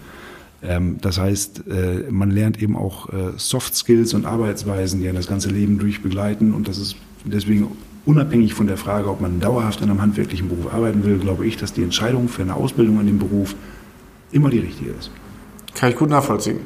Ähm, 0.62 0.98
das 1.00 1.18
heißt, 1.18 1.64
äh, 1.68 2.10
man 2.10 2.30
lernt 2.30 2.62
eben 2.62 2.76
auch 2.76 3.12
äh, 3.12 3.32
Soft 3.36 3.74
Skills 3.74 4.14
und 4.14 4.26
Arbeitsweisen, 4.26 5.00
die 5.00 5.10
das 5.12 5.26
ganze 5.26 5.48
Leben 5.48 5.78
durch 5.78 6.02
begleiten. 6.02 6.54
Und 6.54 6.68
das 6.68 6.78
ist 6.78 6.96
deswegen 7.24 7.68
unabhängig 8.06 8.54
von 8.54 8.66
der 8.66 8.76
Frage, 8.76 9.08
ob 9.08 9.20
man 9.20 9.40
dauerhaft 9.40 9.80
in 9.80 9.90
einem 9.90 10.00
handwerklichen 10.00 10.48
Beruf 10.48 10.72
arbeiten 10.72 11.04
will, 11.04 11.18
glaube 11.18 11.46
ich, 11.46 11.56
dass 11.56 11.72
die 11.72 11.82
Entscheidung 11.82 12.28
für 12.28 12.42
eine 12.42 12.54
Ausbildung 12.54 13.00
in 13.00 13.06
dem 13.06 13.18
Beruf 13.18 13.54
immer 14.30 14.50
die 14.50 14.58
richtige 14.58 14.90
ist. 14.92 15.10
Kann 15.74 15.90
ich 15.90 15.96
gut 15.96 16.10
nachvollziehen. 16.10 16.60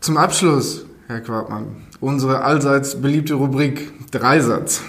Zum 0.00 0.16
Abschluss, 0.16 0.86
Herr 1.06 1.20
Quartmann, 1.20 1.66
unsere 2.00 2.42
allseits 2.42 3.00
beliebte 3.00 3.34
Rubrik 3.34 3.92
Dreisatz. 4.10 4.82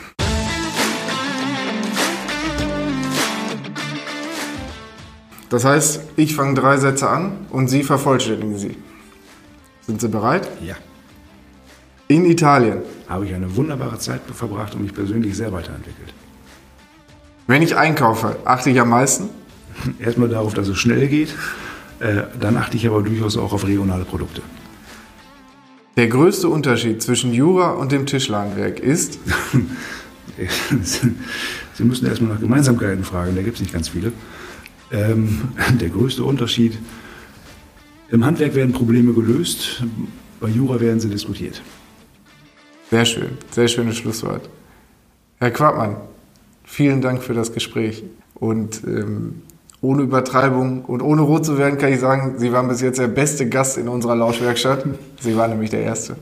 Das 5.50 5.64
heißt, 5.64 6.02
ich 6.18 6.36
fange 6.36 6.56
drei 6.56 6.78
Sätze 6.78 7.10
an 7.10 7.46
und 7.50 7.68
Sie 7.68 7.84
vervollständigen 7.84 8.58
sie. 8.58 8.76
Sind 9.86 10.02
Sie 10.02 10.10
bereit? 10.10 10.48
Ja. 10.62 10.76
In 12.10 12.26
Italien. 12.26 12.82
Habe 13.08 13.26
ich 13.26 13.34
eine 13.34 13.56
wunderbare 13.56 13.98
Zeit 14.00 14.22
verbracht 14.34 14.76
und 14.76 14.84
mich 14.84 14.94
persönlich 14.94 15.38
sehr 15.38 15.54
weiterentwickelt. 15.54 16.14
Wenn 17.48 17.62
ich 17.62 17.78
einkaufe, 17.78 18.36
achte 18.44 18.70
ich 18.70 18.80
am 18.82 18.90
meisten? 18.90 19.30
Erstmal 20.00 20.28
darauf, 20.28 20.54
dass 20.54 20.68
es 20.68 20.78
schnell 20.78 21.08
geht. 21.08 21.34
Äh, 22.00 22.24
dann 22.40 22.58
achte 22.58 22.76
ich 22.76 22.86
aber 22.86 23.02
durchaus 23.02 23.38
auch 23.38 23.54
auf 23.54 23.66
regionale 23.66 24.04
Produkte. 24.04 24.42
Der 25.96 26.08
größte 26.08 26.50
Unterschied 26.50 27.02
zwischen 27.02 27.34
Jura 27.34 27.72
und 27.72 27.92
dem 27.92 28.06
Tischlerhandwerk 28.06 28.80
ist? 28.80 29.18
Sie 31.74 31.84
müssen 31.84 32.06
erstmal 32.06 32.34
nach 32.34 32.40
Gemeinsamkeiten 32.40 33.04
fragen, 33.04 33.36
da 33.36 33.42
gibt 33.42 33.56
es 33.56 33.62
nicht 33.62 33.74
ganz 33.74 33.90
viele. 33.90 34.12
Ähm, 34.92 35.50
der 35.80 35.90
größte 35.90 36.24
Unterschied, 36.24 36.78
im 38.10 38.26
Handwerk 38.26 38.56
werden 38.56 38.72
Probleme 38.72 39.14
gelöst, 39.14 39.84
bei 40.40 40.48
Jura 40.48 40.80
werden 40.80 41.00
sie 41.00 41.10
diskutiert. 41.10 41.62
Sehr 42.90 43.04
schön, 43.04 43.32
sehr 43.52 43.68
schönes 43.68 43.98
Schlusswort. 43.98 44.50
Herr 45.40 45.52
Quappmann, 45.52 45.98
vielen 46.64 47.02
Dank 47.02 47.22
für 47.22 47.34
das 47.34 47.52
Gespräch. 47.52 48.04
Und 48.34 48.82
ähm, 48.86 49.42
ohne 49.82 50.04
Übertreibung 50.04 50.86
und 50.86 51.02
ohne 51.02 51.22
rot 51.22 51.46
zu 51.46 51.58
werden, 51.58 51.78
kann 51.78 51.92
ich 51.92 52.00
sagen, 52.00 52.36
Sie 52.40 52.52
waren 52.52 52.68
bis 52.68 52.82
jetzt 52.82 52.98
der 52.98 53.08
beste 53.08 53.48
Gast 53.50 53.78
in 53.78 53.88
unserer 53.88 54.16
Lauschwerkstatt. 54.16 54.86
Sie 55.20 55.36
waren 55.36 55.52
nämlich 55.52 55.70
der 55.70 55.82
Erste. 55.82 56.16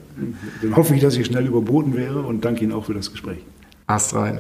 Dann 0.62 0.75
hoffe 0.75 0.95
ich, 0.95 1.01
dass 1.01 1.15
ich 1.15 1.28
schnell 1.28 1.45
überboten 1.45 1.95
wäre 1.95 2.21
und 2.21 2.43
danke 2.43 2.63
Ihnen 2.63 2.73
auch 2.73 2.86
für 2.86 2.93
das 2.93 3.12
Gespräch. 3.12 3.39
Ast 3.88 4.15
rein. 4.15 4.39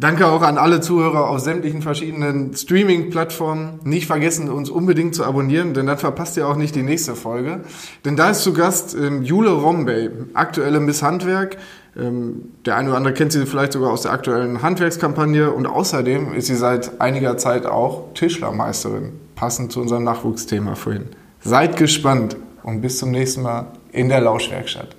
Danke 0.00 0.28
auch 0.28 0.40
an 0.40 0.56
alle 0.56 0.80
Zuhörer 0.80 1.28
auf 1.28 1.40
sämtlichen 1.40 1.82
verschiedenen 1.82 2.54
Streaming-Plattformen. 2.54 3.80
Nicht 3.84 4.06
vergessen, 4.06 4.48
uns 4.48 4.70
unbedingt 4.70 5.14
zu 5.14 5.26
abonnieren, 5.26 5.74
denn 5.74 5.86
dann 5.86 5.98
verpasst 5.98 6.38
ihr 6.38 6.48
auch 6.48 6.56
nicht 6.56 6.74
die 6.74 6.82
nächste 6.82 7.14
Folge. 7.14 7.60
Denn 8.06 8.16
da 8.16 8.30
ist 8.30 8.40
zu 8.40 8.54
Gast 8.54 8.94
ähm, 8.94 9.22
Jule 9.22 9.50
Rombey, 9.50 10.08
aktuelle 10.32 10.80
Miss 10.80 11.02
Handwerk. 11.02 11.58
Ähm, 11.98 12.52
der 12.64 12.76
eine 12.76 12.88
oder 12.88 12.96
andere 12.96 13.12
kennt 13.12 13.32
sie 13.32 13.44
vielleicht 13.44 13.74
sogar 13.74 13.90
aus 13.90 14.00
der 14.00 14.12
aktuellen 14.12 14.62
Handwerkskampagne 14.62 15.50
und 15.50 15.66
außerdem 15.66 16.32
ist 16.32 16.46
sie 16.46 16.56
seit 16.56 16.98
einiger 16.98 17.36
Zeit 17.36 17.66
auch 17.66 18.14
Tischlermeisterin, 18.14 19.12
passend 19.36 19.70
zu 19.70 19.82
unserem 19.82 20.04
Nachwuchsthema 20.04 20.76
vorhin. 20.76 21.10
Seid 21.40 21.76
gespannt 21.76 22.36
und 22.62 22.80
bis 22.80 22.96
zum 22.96 23.10
nächsten 23.10 23.42
Mal 23.42 23.66
in 23.92 24.08
der 24.08 24.22
Lauschwerkstatt. 24.22 24.96